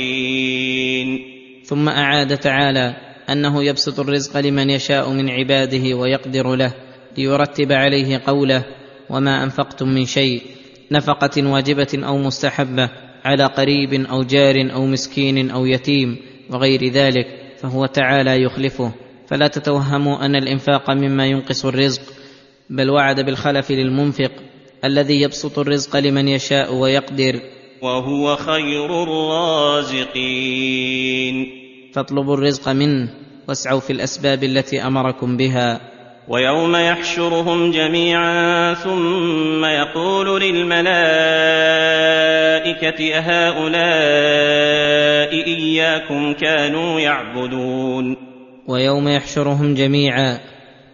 [1.64, 2.96] ثم أعاد تعالى
[3.30, 6.85] أنه يبسط الرزق لمن يشاء من عباده ويقدر له
[7.18, 8.64] ليرتب عليه قوله
[9.10, 10.42] وما أنفقتم من شيء
[10.90, 12.90] نفقة واجبة أو مستحبة
[13.24, 16.16] على قريب أو جار أو مسكين أو يتيم
[16.50, 17.26] وغير ذلك
[17.58, 18.92] فهو تعالى يخلفه.
[19.28, 22.02] فلا تتوهموا أن الإنفاق مما ينقص الرزق
[22.70, 24.30] بل وعد بالخلف للمنفق
[24.84, 27.40] الذي يبسط الرزق لمن يشاء ويقدر.
[27.82, 30.06] وهو خير الرازقين.
[31.92, 33.08] فاطلبوا الرزق منه
[33.48, 35.95] واسعوا في الأسباب التي أمركم بها.
[36.28, 40.86] ويوم يحشرهم جميعا ثم يقول للملائكة
[43.14, 43.86] أهؤلاء
[45.46, 48.16] إياكم كانوا يعبدون.
[48.68, 50.38] ويوم يحشرهم جميعا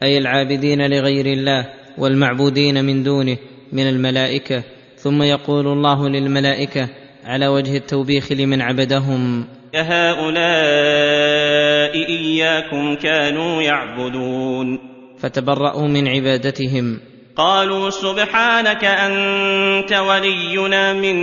[0.02, 1.68] أي العابدين لغير الله
[1.98, 3.36] والمعبودين من دونه
[3.72, 4.62] من الملائكة
[4.96, 6.88] ثم يقول الله للملائكة
[7.24, 9.44] على وجه التوبيخ لمن عبدهم.
[9.74, 10.42] أهؤلاء
[12.08, 14.91] إياكم كانوا يعبدون.
[15.22, 16.98] فتبرأوا من عبادتهم.
[17.36, 21.16] قالوا سبحانك أنت ولينا من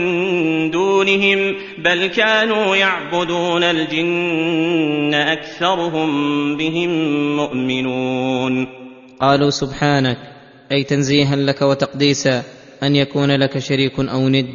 [0.71, 6.09] دونهم بل كانوا يعبدون الجن أكثرهم
[6.57, 6.89] بهم
[7.37, 8.67] مؤمنون.
[9.21, 10.17] قالوا سبحانك
[10.71, 12.43] أي تنزيها لك وتقديسا
[12.83, 14.47] أن يكون لك شريك أو ند.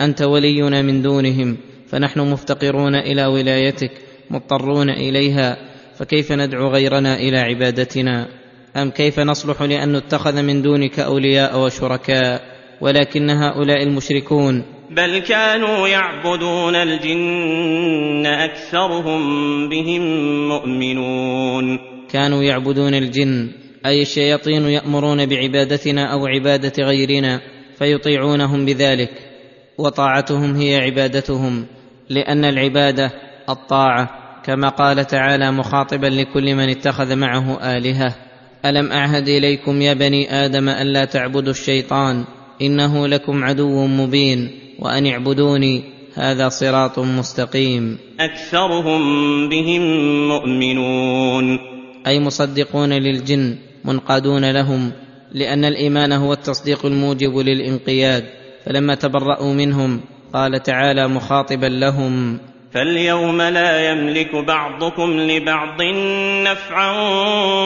[0.00, 1.56] أنت ولينا من دونهم
[1.88, 3.90] فنحن مفتقرون إلى ولايتك
[4.30, 5.56] مضطرون إليها
[5.98, 8.39] فكيف ندعو غيرنا إلى عبادتنا؟
[8.76, 12.42] أم كيف نصلح لأن نتخذ من دونك أولياء وشركاء
[12.80, 19.20] ولكن هؤلاء المشركون بل كانوا يعبدون الجن أكثرهم
[19.68, 20.02] بهم
[20.48, 21.78] مؤمنون.
[22.12, 23.48] كانوا يعبدون الجن
[23.86, 27.40] أي الشياطين يأمرون بعبادتنا أو عبادة غيرنا
[27.78, 29.10] فيطيعونهم بذلك
[29.78, 31.66] وطاعتهم هي عبادتهم
[32.08, 33.10] لأن العبادة
[33.48, 34.10] الطاعة
[34.44, 38.29] كما قال تعالى مخاطبا لكل من اتخذ معه آلهة.
[38.64, 42.24] ألم أعهد إليكم يا بني آدم الا تعبدوا الشيطان؟
[42.62, 45.82] إنه لكم عدو مبين وأن اعبدوني
[46.14, 47.98] هذا صراط مستقيم.
[48.20, 49.02] أكثرهم
[49.48, 49.82] بهم
[50.28, 51.58] مؤمنون.
[52.06, 54.92] أي مصدقون للجن منقادون لهم
[55.32, 58.24] لأن الإيمان هو التصديق الموجب للانقياد.
[58.64, 60.00] فلما تبرأوا منهم
[60.32, 62.38] قال تعالى مخاطبا لهم.
[62.74, 65.82] فاليوم لا يملك بعضكم لبعض
[66.44, 66.92] نفعا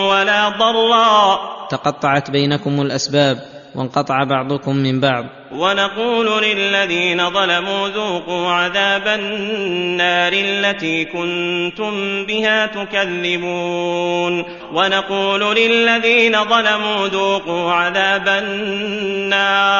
[0.09, 1.39] ولا ضرا.
[1.71, 3.39] تقطعت بينكم الأسباب
[3.75, 5.25] وانقطع بعضكم من بعض.
[5.53, 14.45] ونقول للذين ظلموا ذوقوا عذاب النار التي كنتم بها تكذبون.
[14.75, 19.75] ونقول للذين ظلموا ذوقوا عذاب النار.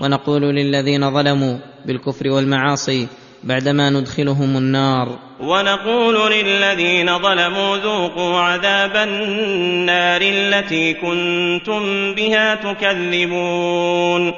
[0.00, 3.08] ونقول للذين ظلموا بالكفر والمعاصي
[3.44, 5.18] بعدما ندخلهم النار.
[5.40, 14.32] ونقول للذين ظلموا ذوقوا عذاب النار التي كنتم بها تكذبون.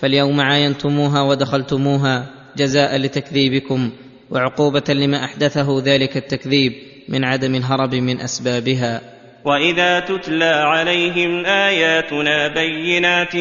[0.00, 2.26] فاليوم عاينتموها ودخلتموها
[2.56, 3.90] جزاء لتكذيبكم
[4.30, 6.72] وعقوبة لما أحدثه ذلك التكذيب
[7.08, 9.17] من عدم الهرب من أسبابها.
[9.44, 13.36] واذا تتلى عليهم اياتنا بينات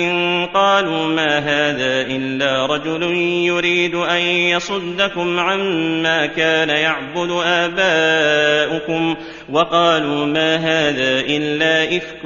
[0.54, 3.04] قالوا ما هذا الا رجل
[3.46, 9.16] يريد ان يصدكم عما كان يعبد اباؤكم
[9.52, 12.26] وقالوا ما هذا الا افك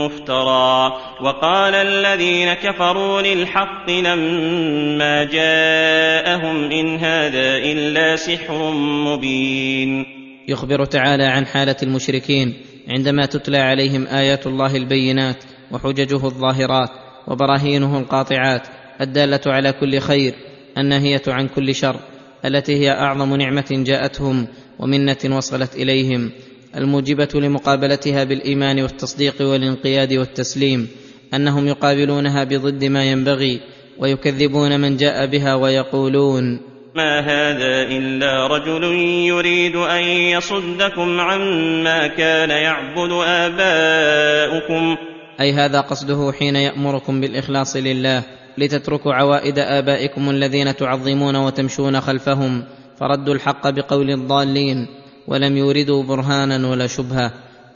[0.00, 8.70] مفترى وقال الذين كفروا للحق لما جاءهم ان هذا الا سحر
[9.06, 16.90] مبين يخبر تعالى عن حالة المشركين عندما تتلى عليهم آيات الله البينات وحججه الظاهرات
[17.28, 18.62] وبراهينه القاطعات
[19.00, 20.34] الدالة على كل خير
[20.78, 22.00] الناهية عن كل شر
[22.44, 24.46] التي هي أعظم نعمة جاءتهم
[24.78, 26.30] ومنة وصلت إليهم
[26.76, 30.88] الموجبة لمقابلتها بالإيمان والتصديق والانقياد والتسليم
[31.34, 33.60] أنهم يقابلونها بضد ما ينبغي
[33.98, 36.60] ويكذبون من جاء بها ويقولون
[36.98, 38.84] ما هذا إلا رجل
[39.30, 44.96] يريد أن يصدكم عما كان يعبد آباؤكم.
[45.40, 48.22] أي هذا قصده حين يأمركم بالإخلاص لله
[48.58, 52.64] لتتركوا عوائد آبائكم الذين تعظمون وتمشون خلفهم
[53.00, 54.86] فردوا الحق بقول الضالين
[55.28, 57.32] ولم يوردوا برهانا ولا شبهة.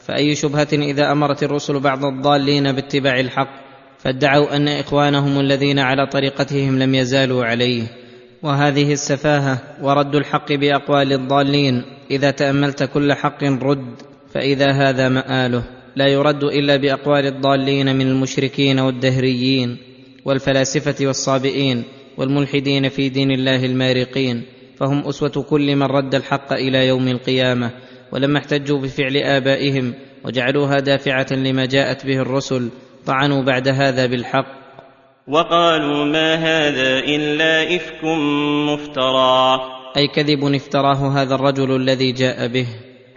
[0.07, 3.49] فأي شبهة إذا أمرت الرسل بعض الضالين باتباع الحق؟
[3.99, 8.02] فادعوا أن إخوانهم الذين على طريقتهم لم يزالوا عليه.
[8.43, 11.83] وهذه السفاهة ورد الحق بأقوال الضالين.
[12.11, 14.01] إذا تأملت كل حق رد
[14.33, 15.63] فإذا هذا مآله.
[15.95, 19.77] لا يرد إلا بأقوال الضالين من المشركين والدهريين
[20.25, 21.83] والفلاسفة والصابئين
[22.17, 24.43] والملحدين في دين الله المارقين.
[24.79, 27.71] فهم أسوة كل من رد الحق إلى يوم القيامة
[28.11, 29.93] ولما احتجوا بفعل آبائهم
[30.25, 32.69] وجعلوها دافعة لما جاءت به الرسل
[33.05, 34.62] طعنوا بعد هذا بالحق.
[35.27, 38.03] وقالوا ما هذا إلا إفك
[38.67, 39.59] مفترى.
[39.97, 42.67] أي كذب افتراه هذا الرجل الذي جاء به.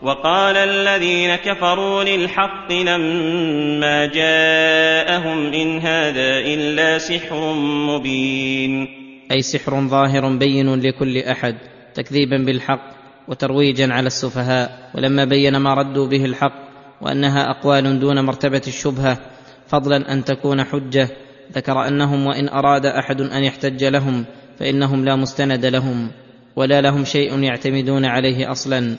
[0.02, 7.52] وقال الذين كفروا للحق لما جاءهم إن هذا إلا سحر
[7.90, 8.88] مبين.
[9.32, 11.57] أي سحر ظاهر بين لكل أحد
[11.94, 12.90] تكذيبا بالحق
[13.28, 14.90] وترويجا على السفهاء.
[14.94, 16.66] ولما بين ما ردوا به الحق
[17.00, 19.18] وأنها أقوال دون مرتبة الشبهة
[19.66, 21.09] فضلا أن تكون حجة
[21.53, 24.24] ذكر أنهم وإن أراد أحد أن يحتج لهم
[24.59, 26.11] فإنهم لا مستند لهم
[26.57, 28.97] ولا لهم شيء يعتمدون عليه أصلا.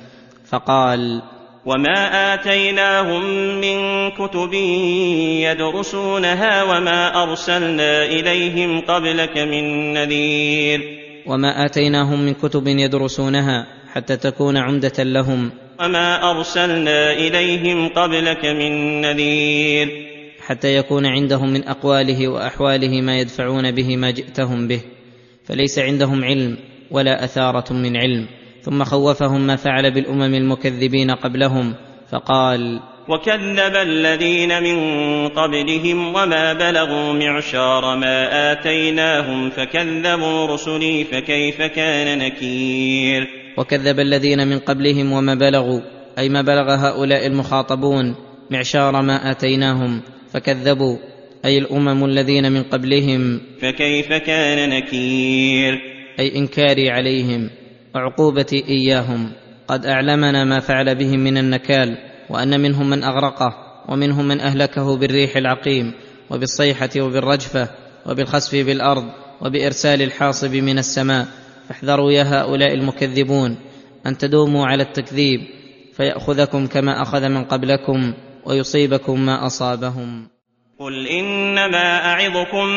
[0.50, 1.22] فقال
[1.66, 3.24] وما اتيناهم
[3.62, 4.54] من كتب
[5.43, 10.82] يدرسونها وما ارسلنا اليهم قبلك من نذير.
[11.26, 15.52] وما اتيناهم من كتب يدرسونها حتى تكون عمدة لهم.
[15.80, 20.16] وما ارسلنا اليهم قبلك من نذير.
[20.48, 24.82] حتى يكون عندهم من أقواله وأحواله ما يدفعون به ما جئتهم به
[25.45, 26.58] فليس عندهم علم
[26.91, 28.28] ولا أثارة من علم.
[28.62, 31.74] ثم خوفهم ما فعل بالأمم المكذبين قبلهم
[32.12, 32.80] فقال
[33.10, 34.78] وكذب الذين من
[35.28, 43.28] قبلهم وما بلغوا معشار ما آتيناهم فكذبوا رسلي فكيف كان نكير؟
[43.58, 45.82] وكذب الذين من قبلهم وما بلغوا
[46.18, 48.16] أي ما بلغ هؤلاء المخاطبون
[48.52, 50.02] معشار ما آتيناهم
[50.38, 50.98] فكذبوا
[51.46, 53.42] أي الأمم الذين من قبلهم.
[53.62, 55.82] فكيف كان نكير؟
[56.20, 57.50] أي إنكاري عليهم
[57.96, 59.32] وعقوبتي إياهم.
[59.68, 61.98] قد أعلمنا ما فعل بهم من النكال
[62.30, 63.54] وأن منهم من أغرقه
[63.90, 65.94] ومنهم من أهلكه بالريح العقيم
[66.30, 67.70] وبالصيحة وبالرجفة
[68.06, 69.06] وبالخسف بالأرض
[69.42, 71.28] وبإرسال الحاصب من السماء.
[71.70, 73.58] فاحذروا يا هؤلاء المكذبون
[74.06, 75.40] أن تدوموا على التكذيب
[75.94, 78.14] فيأخذكم كما أخذ من قبلكم.
[78.48, 80.28] ويصيبكم ما أصابهم.
[80.80, 82.68] قل انما اعظكم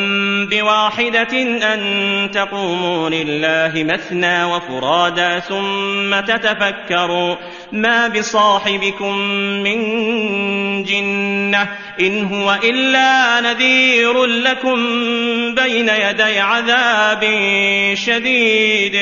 [0.47, 1.43] بواحده
[1.75, 7.37] ان تقوموا لله مثنى وفرادى ثم تتفكروا
[7.73, 9.19] ما بصاحبكم
[9.63, 9.79] من
[10.85, 11.69] جنه
[12.01, 14.77] ان هو الا نذير لكم
[15.55, 17.25] بين يدي عذاب
[17.95, 18.95] شديد.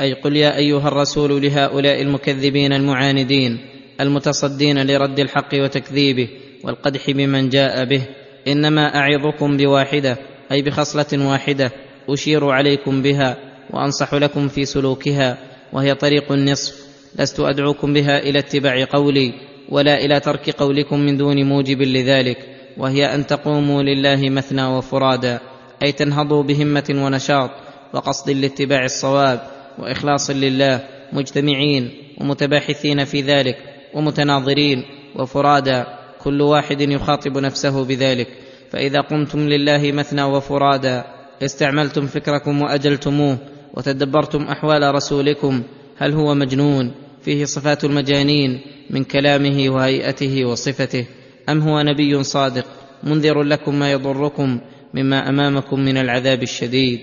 [0.00, 6.28] أي قل يا ايها الرسول لهؤلاء المكذبين المعاندين المتصدين لرد الحق وتكذيبه
[6.64, 8.02] والقدح بمن جاء به.
[8.48, 10.16] إنما أعظكم بواحدة
[10.52, 11.72] أي بخصلة واحدة
[12.08, 13.36] أشير عليكم بها
[13.70, 15.38] وأنصح لكم في سلوكها
[15.72, 16.90] وهي طريق النصف.
[17.18, 19.32] لست أدعوكم بها إلى اتباع قولي
[19.68, 22.38] ولا إلى ترك قولكم من دون موجب لذلك
[22.76, 25.40] وهي أن تقوموا لله مثنى وفرادا
[25.82, 27.50] أي تنهضوا بهمة ونشاط
[27.92, 29.40] وقصد لاتباع الصواب
[29.78, 30.80] وإخلاص لله
[31.12, 31.90] مجتمعين
[32.20, 33.56] ومتباحثين في ذلك.
[33.94, 34.84] ومتناظرين
[35.16, 35.86] وفرادا
[36.24, 38.28] كل واحد يخاطب نفسه بذلك.
[38.70, 41.04] فإذا قمتم لله مثنى وفرادا
[41.42, 43.38] استعملتم فكركم وأجلتموه
[43.74, 45.62] وتدبرتم أحوال رسولكم
[45.96, 48.60] هل هو مجنون؟ فيه صفات المجانين
[48.90, 51.06] من كلامه وهيئته وصفته.
[51.48, 52.66] أم هو نبي صادق؟
[53.02, 54.60] منذر لكم ما يضركم
[54.94, 57.00] مما أمامكم من العذاب الشديد.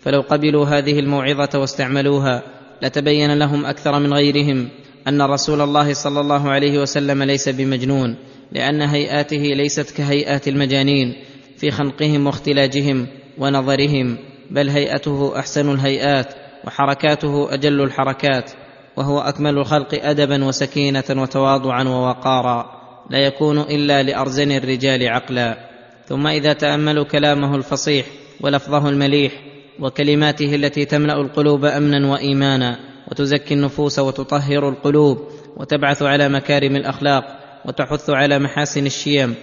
[0.00, 2.42] فلو قبلوا هذه الموعظة واستعملوها
[2.82, 4.68] لتبين لهم أكثر من غيرهم.
[5.08, 8.16] أن رسول الله صلى الله عليه وسلم ليس بمجنون
[8.52, 11.14] لأن هيئاته ليست كهيئات المجانين
[11.56, 13.06] في خنقهم واختلاجهم
[13.38, 14.18] ونظرهم
[14.50, 16.34] بل هيئته أحسن الهيئات
[16.64, 18.50] وحركاته أجل الحركات
[18.96, 22.78] وهو أكمل الخلق ادبا وسكينة وتواضعا ووقارا
[23.10, 25.68] لا يكون إلا لأرزن الرجال عقلا.
[26.06, 28.06] ثم إذا تأملوا كلامه الفصيح
[28.40, 29.32] ولفظه المليح
[29.80, 32.78] وكلماته التي تملأ القلوب امنا وايمانا
[33.10, 35.18] وتزكي النفوس وتطهر القلوب
[35.56, 37.24] وتبعث على مكارم الأخلاق
[37.64, 39.34] وتحث على محاسن الشيم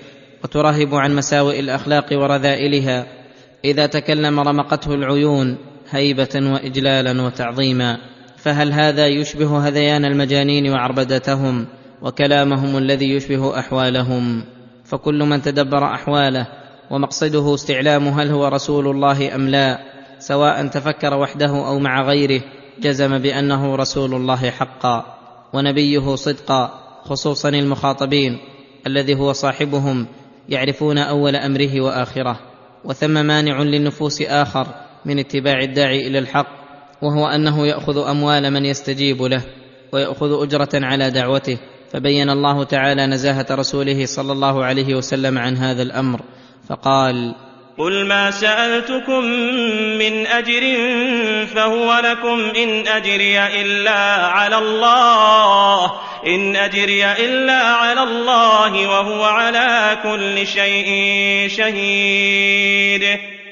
[0.43, 3.05] وترهب عن مساوئ الأخلاق ورذائلها.
[3.65, 5.57] إذا تكلم رمقته العيون
[5.89, 7.97] هيبة وإجلالا وتعظيما.
[8.37, 11.65] فهل هذا يشبه هذيان المجانين وعربدتهم
[12.01, 14.43] وكلامهم الذي يشبه أحوالهم؟
[14.85, 16.47] فكل من تدبر أحواله
[16.91, 19.79] ومقصده استعلام هل هو رسول الله أم لا
[20.19, 22.41] سواء تفكر وحده أو مع غيره
[22.79, 25.17] جزم بأنه رسول الله حقا
[25.53, 28.39] ونبيه صدقا خصوصا المخاطبين
[28.87, 30.07] الذي هو صاحبهم
[30.49, 32.39] يعرفون أول أمره وآخره.
[32.83, 34.67] وثم مانع للنفوس آخر
[35.05, 36.47] من اتباع الداعي إلى الحق
[37.01, 39.43] وهو أنه يأخذ أموال من يستجيب له
[39.91, 41.57] ويأخذ أجرة على دعوته.
[41.91, 46.21] فبين الله تعالى نزاهة رسوله صلى الله عليه وسلم عن هذا الأمر
[46.67, 47.35] فقال
[47.77, 49.23] قل ما سألتكم
[49.99, 50.61] من أجر
[51.45, 55.91] فهو لكم إن أجري إلا على الله
[56.27, 60.89] إن أجري إلا على الله وهو على كل شيء
[61.49, 63.03] شهيد.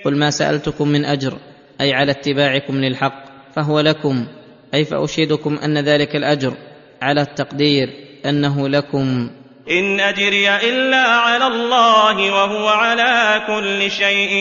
[0.06, 1.38] قل ما سألتكم من أجر
[1.82, 3.24] أي على اتباعكم للحق
[3.56, 4.28] فهو لكم
[4.74, 6.54] أي فأشهدكم أن ذلك الأجر
[7.02, 7.90] على التقدير
[8.26, 9.30] أنه لكم
[9.72, 14.32] إن أجري إلا على الله وهو على كل شيء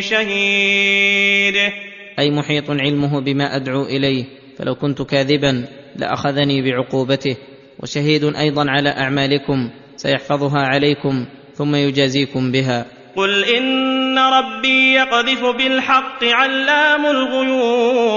[0.00, 1.56] شهيد.
[2.18, 4.24] أي محيط علمه بما أدعو إليه
[4.58, 5.64] فلو كنت كاذبا
[5.96, 7.36] لأخذني بعقوبته.
[7.82, 12.86] وشهيد أيضا على أعمالكم سيحفظها عليكم ثم يجازيكم بها.
[13.16, 18.12] قل إن ربي يقذف بالحق علام الغيوب.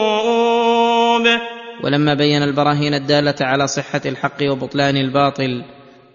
[1.84, 5.64] ولما بين البراهين الدالة على صحة الحق وبطلان الباطل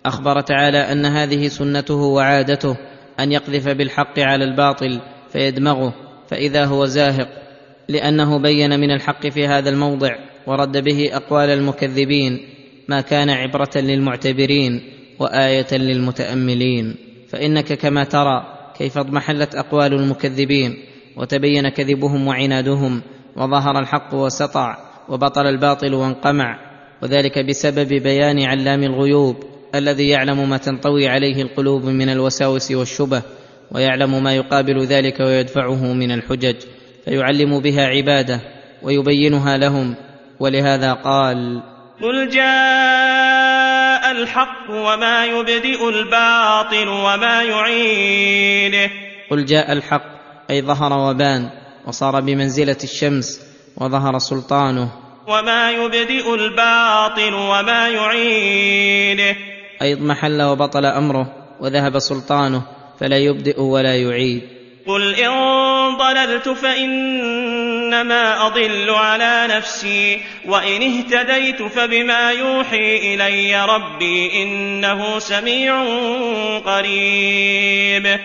[0.07, 2.77] أخبر تعالى أن هذه سنته وعادته
[3.21, 5.01] أن يقذف بالحق على الباطل
[5.33, 5.95] فيدمغه
[6.29, 7.29] فإذا هو زاهق
[7.89, 12.41] لأنه بين من الحق في هذا الموضع ورد به أقوال المكذبين
[12.89, 14.83] ما كان عبرة للمعتبرين
[15.19, 16.97] وآية للمتأملين.
[17.29, 20.77] فإنك كما ترى كيف اضمحلت أقوال المكذبين
[21.17, 23.03] وتبين كذبهم وعنادهم
[23.37, 24.77] وظهر الحق وسطع
[25.09, 26.59] وبطل الباطل وانقمع
[27.03, 29.45] وذلك بسبب بيان علام الغيوب
[29.75, 33.23] الذي يعلم ما تنطوي عليه القلوب من الوساوس والشبه
[33.73, 36.57] ويعلم ما يقابل ذلك ويدفعه من الحجج
[37.05, 38.41] فيعلم بها عباده
[38.83, 39.95] ويبينها لهم
[40.41, 41.63] ولهذا قال
[42.03, 48.91] قل جاء الحق وما يبدئ الباطل وما يعيده.
[49.31, 50.05] قل جاء الحق
[50.51, 51.51] أي ظهر وبان
[51.87, 53.41] وصار بمنزلة الشمس
[53.77, 54.89] وظهر سلطانه.
[55.27, 59.37] وما يبدئ الباطل وما يعيده.
[59.83, 62.63] أي اضمحل وبطل أمره وذهب سلطانه
[63.01, 64.43] فلا يبدئ ولا يعيد.
[64.87, 65.31] قل إن
[65.97, 75.85] ضللت فإنما أضل على نفسي وإن اهتديت فبما يوحي إلي ربي إنه سميع
[76.59, 78.19] قريب.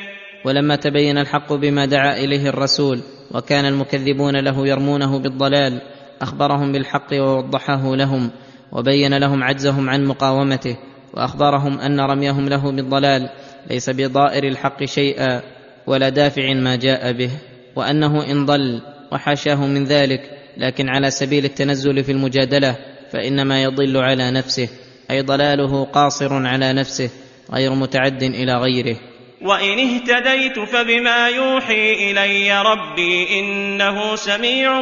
[0.45, 3.01] ولما تبين الحق بما دعا إليه الرسول
[3.31, 5.81] وكان المكذبون له يرمونه بالضلال
[6.21, 8.31] أخبرهم بالحق ووضحه لهم
[8.71, 10.77] وبين لهم عجزهم عن مقاومته
[11.16, 13.30] وأخبرهم أن رميهم له بالضلال
[13.70, 15.41] ليس بضائر الحق شيئا
[15.88, 17.30] ولا دافع ما جاء به
[17.76, 20.22] وأنه إن ضل وحاشاه من ذلك
[20.57, 22.76] لكن على سبيل التنزل في المجادلة
[23.11, 24.70] فإنما يضل على نفسه
[25.11, 27.09] أي ضلاله قاصر على نفسه
[27.53, 28.97] غير متعد إلى غيره.
[29.41, 34.80] وإن اهتديت فبما يوحي إلي ربي إنه سميع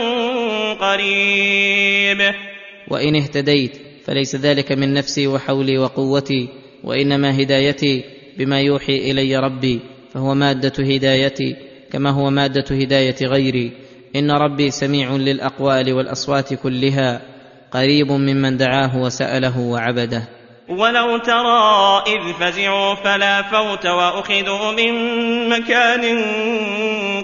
[0.74, 2.34] قريب.
[2.88, 6.50] وإن اهتديت فليس ذلك من نفسي وحولي وقوتي
[6.84, 8.04] وإنما هدايتي
[8.38, 9.80] بما يوحي إلي ربي
[10.14, 11.56] فهو مادة هدايتي
[11.92, 13.72] كما هو مادة هداية غيري.
[14.16, 17.22] إن ربي سميع للأقوال والأصوات كلها
[17.72, 20.24] قريب ممن دعاه وسأله وعبده.
[20.70, 24.94] ولو ترى إذ فزعوا فلا فوت وأخذوا من
[25.50, 26.04] مكان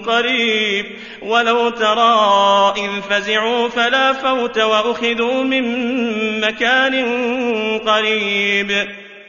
[0.06, 0.86] قريب.
[1.22, 5.64] ولو ترى إذ فزعوا فلا فوت وأخذوا من
[6.40, 6.94] مكان
[7.78, 8.70] قريب.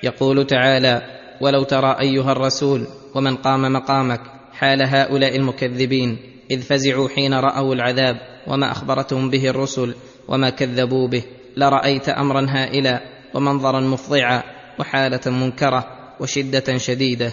[0.03, 1.01] يقول تعالى
[1.41, 4.21] ولو ترى أيها الرسول ومن قام مقامك
[4.53, 6.17] حال هؤلاء المكذبين
[6.51, 9.95] إذ فزعوا حين رأوا العذاب وما أخبرتهم به الرسل
[10.27, 11.23] وما كذبوا به
[11.57, 13.01] لرأيت أمرا هائلا
[13.33, 14.43] ومنظرا مفضعا
[14.79, 15.85] وحالة منكرة
[16.19, 17.31] وشدة شديدة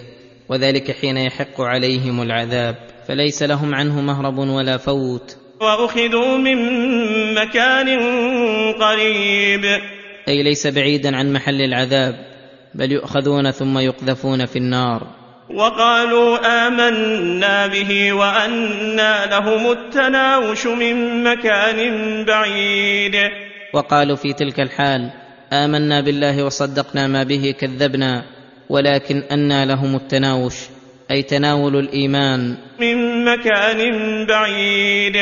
[0.49, 2.75] وذلك حين يحق عليهم العذاب.
[3.07, 5.37] فليس لهم عنه مهرب ولا فوت.
[5.61, 6.57] وأخذوا من
[7.33, 7.99] مكان
[8.73, 9.65] قريب.
[10.27, 12.15] أي ليس بعيدا عن محل العذاب
[12.75, 15.07] بل يؤخذون ثم يقذفون في النار.
[15.55, 16.37] وقالوا
[16.67, 23.15] آمنا به وأنى لهم التناوش من مكان بعيد.
[23.73, 25.11] وقالوا في تلك الحال
[25.53, 28.23] آمنا بالله وصدقنا ما به كذبنا
[28.69, 30.55] ولكن أنى لهم التناوش
[31.11, 32.55] أي تناول الإيمان.
[32.79, 33.79] من مكان
[34.25, 35.17] بعيد.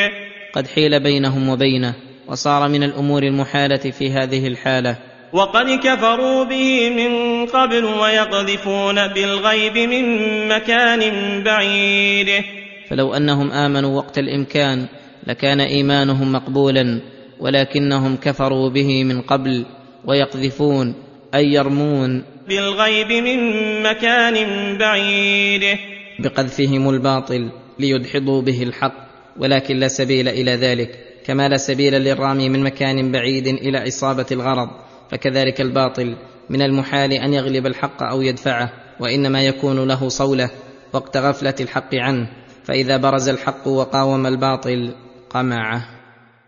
[0.52, 1.94] قد حيل بينهم وبينه
[2.28, 4.96] وصار من الأمور المحالة في هذه الحالة.
[5.32, 10.04] وقد كفروا به من قبل ويقذفون بالغيب من
[10.48, 11.02] مكان
[11.44, 12.44] بعيد.
[12.90, 14.86] فلو أنهم آمنوا وقت الإمكان
[15.26, 17.00] لكان إيمانهم مقبولا
[17.40, 19.64] ولكنهم كفروا به من قبل.
[20.08, 20.94] ويقذفون
[21.34, 22.24] أي يرمون.
[22.48, 23.40] بالغيب من
[23.82, 24.36] مكان
[24.78, 25.78] بعيد.
[26.18, 28.94] بقذفهم الباطل ليدحضوا به الحق
[29.38, 30.90] ولكن لا سبيل إلى ذلك.
[31.26, 34.68] كما لا سبيل للرامي من مكان بعيد إلى إصابة الغرض
[35.10, 36.16] فكذلك الباطل
[36.50, 40.50] من المحال أن يغلب الحق أو يدفعه وإنما يكون له صولة
[40.92, 42.28] وقت غفلة الحق عنه.
[42.64, 44.94] فإذا برز الحق وقاوم الباطل
[45.30, 45.97] قمعه.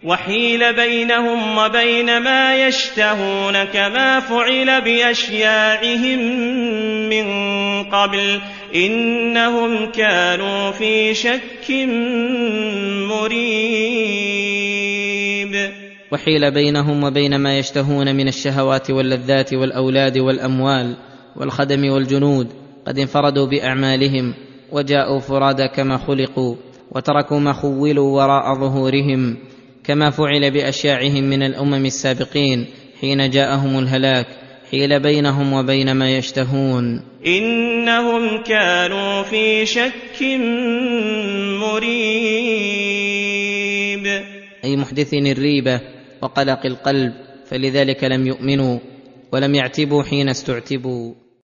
[0.05, 6.18] وحيل بينهم وبين ما يشتهون كما فعل بأشياعهم
[7.09, 7.24] من
[7.84, 8.40] قبل
[8.74, 11.70] إنهم كانوا في شك
[13.11, 14.01] مريب.
[16.12, 20.96] وحيل بينهم وبين ما يشتهون من الشهوات واللذات والأولاد والأموال
[21.36, 22.48] والخدم والجنود
[22.86, 24.34] قد انفردوا بأعمالهم
[24.72, 26.57] وجاءوا فرادى كما خلقوا
[26.90, 29.36] وتركوا ما خولوا وراء ظهورهم
[29.85, 32.66] كما فعل بأشياعهم من الأمم السابقين
[33.01, 34.26] حين جاءهم الهلاك
[34.70, 37.03] حيل بينهم وبين ما يشتهون.
[37.26, 40.22] إنهم كانوا في شك
[41.61, 42.11] مريب.
[44.64, 45.81] أي محدثين الريبه
[46.22, 47.12] وقلق القلب
[47.47, 48.78] فلذلك لم يؤمنوا
[49.33, 51.14] ولم يعتبوا حين استعتبوا.